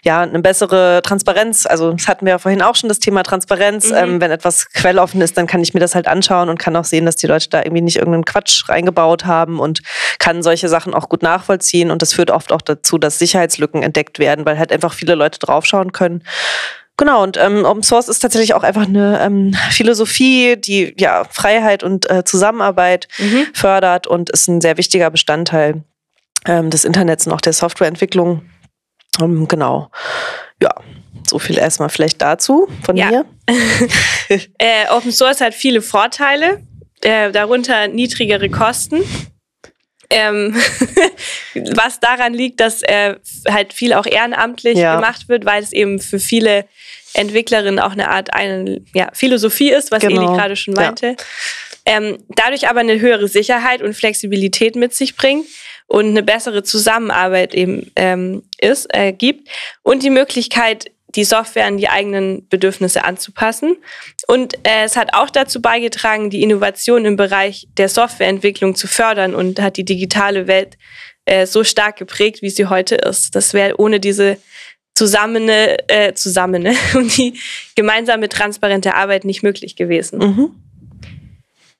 [0.04, 1.66] ja eine bessere Transparenz.
[1.66, 3.90] Also das hatten wir ja vorhin auch schon das Thema Transparenz.
[3.90, 3.96] Mhm.
[3.96, 6.84] Ähm, wenn etwas quelloffen ist, dann kann ich mir das halt anschauen und kann auch
[6.84, 9.82] sehen, dass die Leute da irgendwie nicht irgendeinen Quatsch reingebaut haben und
[10.20, 11.90] kann solche Sachen auch gut nachvollziehen.
[11.90, 15.40] Und das führt oft auch dazu, dass Sicherheitslücken entdeckt werden, weil halt einfach viele Leute
[15.40, 16.22] draufschauen können.
[16.98, 21.82] Genau, und ähm, Open Source ist tatsächlich auch einfach eine ähm, Philosophie, die ja Freiheit
[21.82, 23.46] und äh, Zusammenarbeit mhm.
[23.52, 25.84] fördert und ist ein sehr wichtiger Bestandteil
[26.46, 28.42] ähm, des Internets und auch der Softwareentwicklung.
[29.20, 29.90] Ähm, genau.
[30.62, 30.74] Ja,
[31.28, 33.10] so viel erstmal vielleicht dazu von ja.
[33.10, 33.24] mir.
[34.58, 36.62] äh, Open Source hat viele Vorteile,
[37.02, 39.02] äh, darunter niedrigere Kosten.
[40.10, 40.54] Ähm,
[41.54, 43.16] was daran liegt, dass äh,
[43.48, 44.96] halt viel auch ehrenamtlich ja.
[44.96, 46.66] gemacht wird, weil es eben für viele
[47.14, 50.22] Entwicklerinnen auch eine Art eine, ja, Philosophie ist, was genau.
[50.22, 51.06] Eli gerade schon meinte.
[51.06, 51.16] Ja.
[51.86, 55.46] Ähm, dadurch aber eine höhere Sicherheit und Flexibilität mit sich bringt
[55.86, 59.48] und eine bessere Zusammenarbeit eben ähm, ist, äh, gibt
[59.82, 63.76] und die Möglichkeit, die Software an die eigenen Bedürfnisse anzupassen.
[64.26, 69.34] Und äh, es hat auch dazu beigetragen, die Innovation im Bereich der Softwareentwicklung zu fördern
[69.34, 70.76] und hat die digitale Welt
[71.24, 73.34] äh, so stark geprägt, wie sie heute ist.
[73.34, 74.36] Das wäre ohne diese
[74.94, 77.38] zusammene, äh, zusammene und die
[77.74, 80.18] gemeinsame transparente Arbeit nicht möglich gewesen.
[80.18, 80.54] Mhm.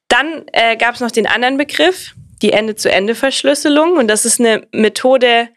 [0.08, 3.96] Dann äh, gab es noch den anderen Begriff, die Ende-zu-Ende-Verschlüsselung.
[3.96, 5.48] Und das ist eine Methode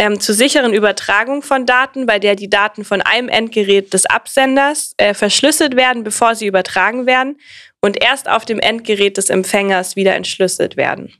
[0.00, 4.94] ähm, zur sicheren Übertragung von Daten, bei der die Daten von einem Endgerät des Absenders
[4.96, 7.36] äh, verschlüsselt werden, bevor sie übertragen werden
[7.82, 11.12] und erst auf dem Endgerät des Empfängers wieder entschlüsselt werden.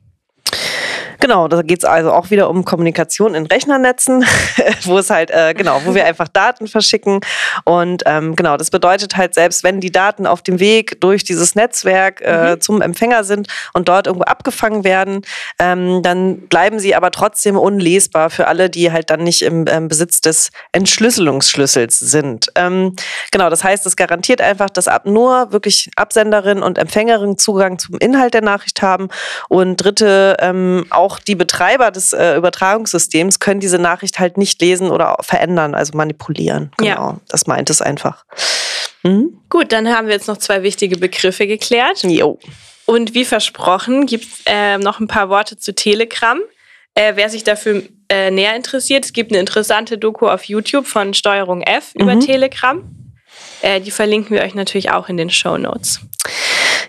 [1.20, 4.24] Genau, da geht es also auch wieder um Kommunikation in Rechnernetzen,
[4.84, 7.20] wo es halt, äh, genau, wo wir einfach Daten verschicken.
[7.64, 11.54] Und ähm, genau, das bedeutet halt, selbst wenn die Daten auf dem Weg durch dieses
[11.54, 12.60] Netzwerk äh, mhm.
[12.62, 15.20] zum Empfänger sind und dort irgendwo abgefangen werden,
[15.58, 19.88] ähm, dann bleiben sie aber trotzdem unlesbar für alle, die halt dann nicht im ähm,
[19.88, 22.50] Besitz des Entschlüsselungsschlüssels sind.
[22.54, 22.96] Ähm,
[23.30, 27.98] genau, das heißt, es garantiert einfach, dass ab nur wirklich Absenderin und Empfängerin Zugang zum
[27.98, 29.08] Inhalt der Nachricht haben
[29.50, 34.90] und Dritte ähm, auch die Betreiber des äh, Übertragungssystems können diese Nachricht halt nicht lesen
[34.90, 36.72] oder verändern, also manipulieren.
[36.78, 37.20] Genau, ja.
[37.28, 38.24] das meint es einfach.
[39.02, 39.38] Mhm.
[39.48, 42.02] Gut, dann haben wir jetzt noch zwei wichtige Begriffe geklärt.
[42.02, 42.38] Jo.
[42.86, 46.40] Und wie versprochen gibt es äh, noch ein paar Worte zu Telegram.
[46.94, 51.14] Äh, wer sich dafür äh, näher interessiert, es gibt eine interessante Doku auf YouTube von
[51.14, 52.20] Steuerung F über mhm.
[52.20, 52.82] Telegram.
[53.62, 56.00] Äh, die verlinken wir euch natürlich auch in den Show Notes.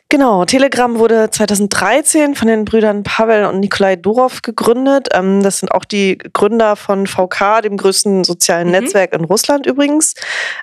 [0.09, 5.09] Genau, Telegram wurde 2013 von den Brüdern Pavel und Nikolai Durov gegründet.
[5.13, 8.73] Ähm, das sind auch die Gründer von VK, dem größten sozialen mhm.
[8.73, 10.15] Netzwerk in Russland übrigens.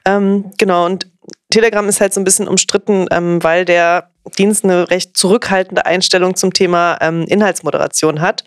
[0.05, 1.07] Ähm, genau, und
[1.51, 6.37] Telegram ist halt so ein bisschen umstritten, ähm, weil der Dienst eine recht zurückhaltende Einstellung
[6.37, 8.45] zum Thema Inhaltsmoderation hat.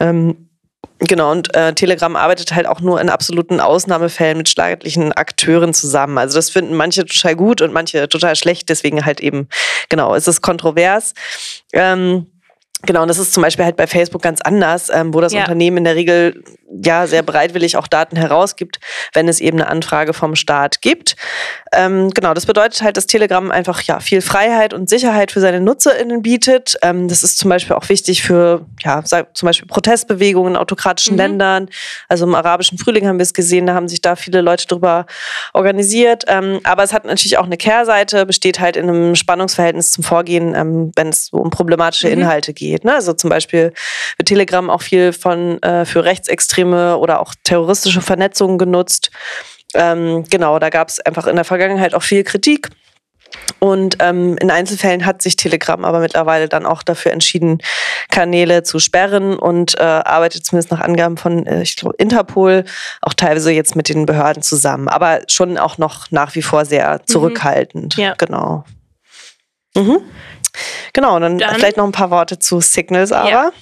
[0.00, 0.48] Ähm,
[1.04, 6.16] Genau, und äh, Telegram arbeitet halt auch nur in absoluten Ausnahmefällen mit staatlichen Akteuren zusammen.
[6.16, 9.48] Also das finden manche total gut und manche total schlecht, deswegen halt eben,
[9.88, 11.14] genau, es ist kontrovers.
[11.72, 12.26] Ähm,
[12.84, 15.40] Genau, und das ist zum Beispiel halt bei Facebook ganz anders, ähm, wo das ja.
[15.40, 16.42] Unternehmen in der Regel
[16.84, 18.80] ja sehr bereitwillig auch Daten herausgibt,
[19.12, 21.16] wenn es eben eine Anfrage vom Staat gibt.
[21.72, 25.60] Ähm, genau, das bedeutet halt, dass Telegram einfach ja viel Freiheit und Sicherheit für seine
[25.60, 26.76] NutzerInnen bietet.
[26.82, 31.18] Ähm, das ist zum Beispiel auch wichtig für ja zum Beispiel Protestbewegungen in autokratischen mhm.
[31.18, 31.68] Ländern.
[32.08, 35.06] Also im arabischen Frühling haben wir es gesehen, da haben sich da viele Leute drüber
[35.52, 36.24] organisiert.
[36.26, 40.54] Ähm, aber es hat natürlich auch eine Kehrseite, besteht halt in einem Spannungsverhältnis zum Vorgehen,
[40.54, 42.14] ähm, wenn es so um problematische mhm.
[42.14, 42.84] Inhalte geht geht.
[42.84, 42.94] Ne?
[42.94, 43.72] Also zum Beispiel
[44.16, 49.10] wird Telegram auch viel von äh, für rechtsextreme oder auch terroristische Vernetzungen genutzt.
[49.74, 52.68] Ähm, genau, da gab es einfach in der Vergangenheit auch viel Kritik.
[53.60, 57.58] Und ähm, in Einzelfällen hat sich Telegram aber mittlerweile dann auch dafür entschieden,
[58.10, 62.64] Kanäle zu sperren und äh, arbeitet zumindest nach Angaben von, äh, ich glaube, Interpol
[63.00, 66.92] auch teilweise jetzt mit den Behörden zusammen, aber schon auch noch nach wie vor sehr
[66.92, 67.06] mhm.
[67.06, 67.96] zurückhaltend.
[67.96, 68.02] Mhm.
[68.02, 68.14] Ja.
[68.18, 68.64] Genau.
[69.74, 70.00] Mhm.
[70.92, 73.30] Genau, dann, dann, vielleicht noch ein paar Worte zu Signals, aber.
[73.30, 73.52] Ja.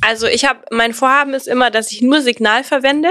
[0.00, 3.08] Also ich habe, mein Vorhaben ist immer, dass ich nur Signal verwende,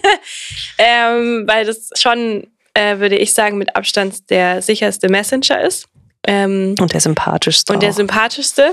[0.78, 5.86] ähm, weil das schon, äh, würde ich sagen, mit Abstand der sicherste Messenger ist.
[6.26, 7.72] Ähm, und der sympathischste.
[7.72, 8.72] Und der sympathischste.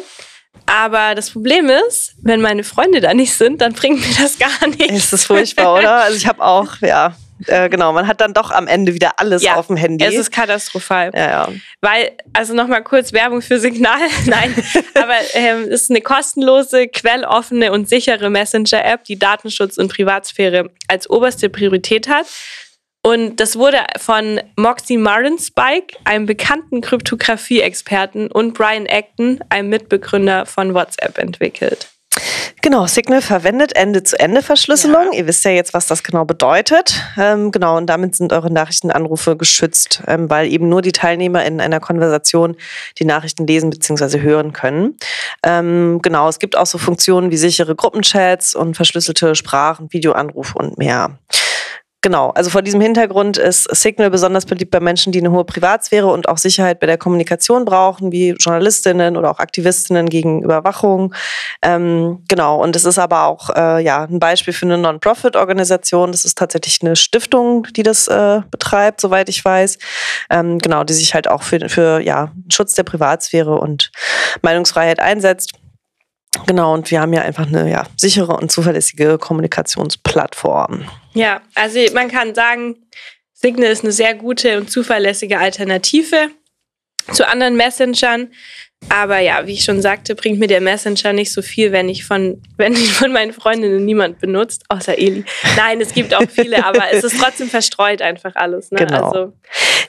[0.65, 4.67] Aber das Problem ist, wenn meine Freunde da nicht sind, dann bringt mir das gar
[4.67, 4.91] nichts.
[4.91, 6.03] Ist das furchtbar, oder?
[6.03, 7.15] Also ich habe auch, ja,
[7.47, 10.05] äh, genau, man hat dann doch am Ende wieder alles ja, auf dem Handy.
[10.05, 11.11] Es ist katastrophal.
[11.13, 11.49] Ja, ja.
[11.81, 13.99] Weil, also nochmal kurz Werbung für Signal.
[14.25, 14.55] Nein,
[14.93, 21.09] aber ähm, es ist eine kostenlose, quelloffene und sichere Messenger-App, die Datenschutz und Privatsphäre als
[21.09, 22.25] oberste Priorität hat.
[23.03, 30.73] Und das wurde von Moxie Marlinspike, einem bekannten Kryptographie-Experten, und Brian Acton, einem Mitbegründer von
[30.73, 31.94] WhatsApp, entwickelt.
[32.65, 35.11] Genau, Signal verwendet Ende-zu-Ende-Verschlüsselung.
[35.11, 35.19] Ja.
[35.19, 36.99] Ihr wisst ja jetzt, was das genau bedeutet.
[37.15, 41.61] Ähm, genau, und damit sind eure Nachrichtenanrufe geschützt, ähm, weil eben nur die Teilnehmer in
[41.61, 42.55] einer Konversation
[42.97, 44.19] die Nachrichten lesen bzw.
[44.21, 44.97] hören können.
[45.43, 50.79] Ähm, genau, es gibt auch so Funktionen wie sichere Gruppenchats und verschlüsselte Sprachen, Videoanrufe und
[50.79, 51.19] mehr.
[52.05, 56.05] Genau, also vor diesem Hintergrund ist Signal besonders beliebt bei Menschen, die eine hohe Privatsphäre
[56.05, 61.15] und auch Sicherheit bei der Kommunikation brauchen, wie Journalistinnen oder auch Aktivistinnen gegen Überwachung.
[61.63, 66.11] Ähm, genau, und es ist aber auch äh, ja, ein Beispiel für eine Non-Profit-Organisation.
[66.11, 69.79] Das ist tatsächlich eine Stiftung, die das äh, betreibt, soweit ich weiß.
[70.29, 73.91] Ähm, genau, die sich halt auch für, für ja, Schutz der Privatsphäre und
[74.43, 75.53] Meinungsfreiheit einsetzt.
[76.47, 80.85] Genau, und wir haben ja einfach eine ja, sichere und zuverlässige Kommunikationsplattform.
[81.13, 82.75] Ja, also man kann sagen,
[83.33, 86.29] Signal ist eine sehr gute und zuverlässige Alternative
[87.11, 88.31] zu anderen Messengern.
[88.89, 92.05] Aber ja, wie ich schon sagte, bringt mir der Messenger nicht so viel, wenn ich
[92.05, 95.23] von, wenn ich von meinen Freundinnen niemand benutzt, außer Eli.
[95.57, 98.71] Nein, es gibt auch viele, aber es ist trotzdem verstreut einfach alles.
[98.71, 98.79] Ne?
[98.79, 99.07] Genau.
[99.07, 99.33] Also,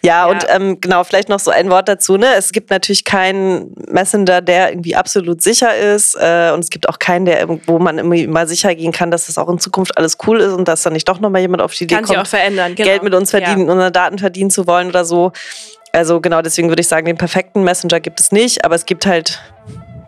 [0.02, 2.16] ja, ja, und ähm, genau, vielleicht noch so ein Wort dazu.
[2.16, 2.34] Ne?
[2.36, 6.14] Es gibt natürlich keinen Messenger, der irgendwie absolut sicher ist.
[6.14, 9.26] Äh, und es gibt auch keinen, der, wo man immer mal sicher gehen kann, dass
[9.26, 11.74] das auch in Zukunft alles cool ist und dass dann nicht doch nochmal jemand auf
[11.74, 12.74] die Idee kann kommt, auch verändern.
[12.74, 12.88] Genau.
[12.88, 13.72] Geld mit uns verdienen, ja.
[13.72, 15.32] unsere Daten verdienen zu wollen oder so.
[15.96, 19.06] Also genau deswegen würde ich sagen, den perfekten Messenger gibt es nicht, aber es gibt
[19.06, 19.40] halt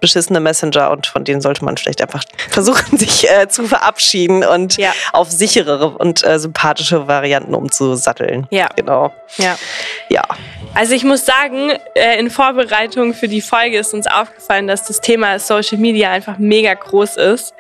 [0.01, 4.77] beschissene Messenger und von denen sollte man vielleicht einfach versuchen, sich äh, zu verabschieden und
[4.77, 4.93] ja.
[5.15, 8.47] auf sicherere und äh, sympathische Varianten umzusatteln.
[8.51, 8.69] Ja.
[8.77, 9.15] Genau.
[9.39, 9.57] Ja.
[10.11, 10.25] Ja.
[10.75, 15.01] Also ich muss sagen, äh, in Vorbereitung für die Folge ist uns aufgefallen, dass das
[15.01, 17.55] Thema Social Media einfach mega groß ist.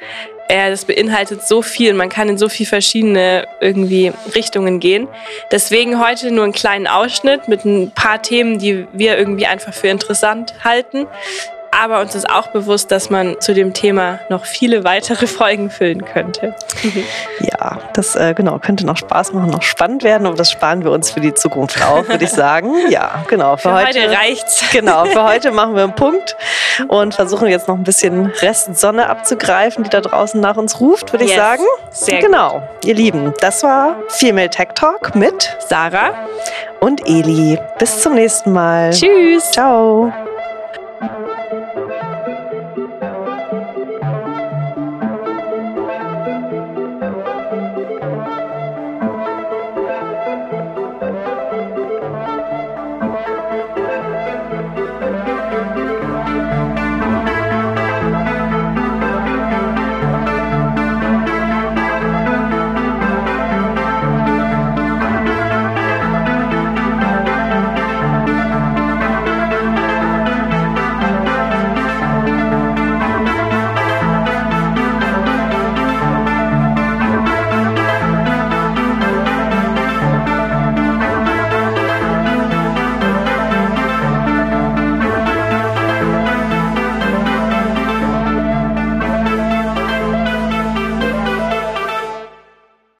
[0.48, 5.08] Äh, das beinhaltet so viel, man kann in so viele verschiedene irgendwie Richtungen gehen.
[5.50, 9.88] Deswegen heute nur einen kleinen Ausschnitt mit ein paar Themen, die wir irgendwie einfach für
[9.88, 11.06] interessant halten.
[11.70, 16.04] Aber uns ist auch bewusst, dass man zu dem Thema noch viele weitere Folgen füllen
[16.04, 16.54] könnte.
[17.40, 20.90] Ja, das äh, genau könnte noch Spaß machen, noch spannend werden, aber das sparen wir
[20.90, 22.72] uns für die Zukunft auf, würde ich sagen.
[22.88, 23.56] Ja, genau.
[23.56, 24.62] Für, für heute, heute reicht's.
[24.72, 26.36] Genau, für heute machen wir einen Punkt
[26.88, 31.12] und versuchen jetzt noch ein bisschen Rest Sonne abzugreifen, die da draußen nach uns ruft,
[31.12, 31.32] würde yes.
[31.32, 31.62] ich sagen.
[31.90, 32.54] Sehr genau.
[32.54, 32.84] Gut.
[32.84, 36.12] Ihr Lieben, das war Female Tech Talk mit Sarah
[36.80, 37.58] und Eli.
[37.78, 38.90] Bis zum nächsten Mal.
[38.90, 39.50] Tschüss.
[39.52, 40.12] Ciao.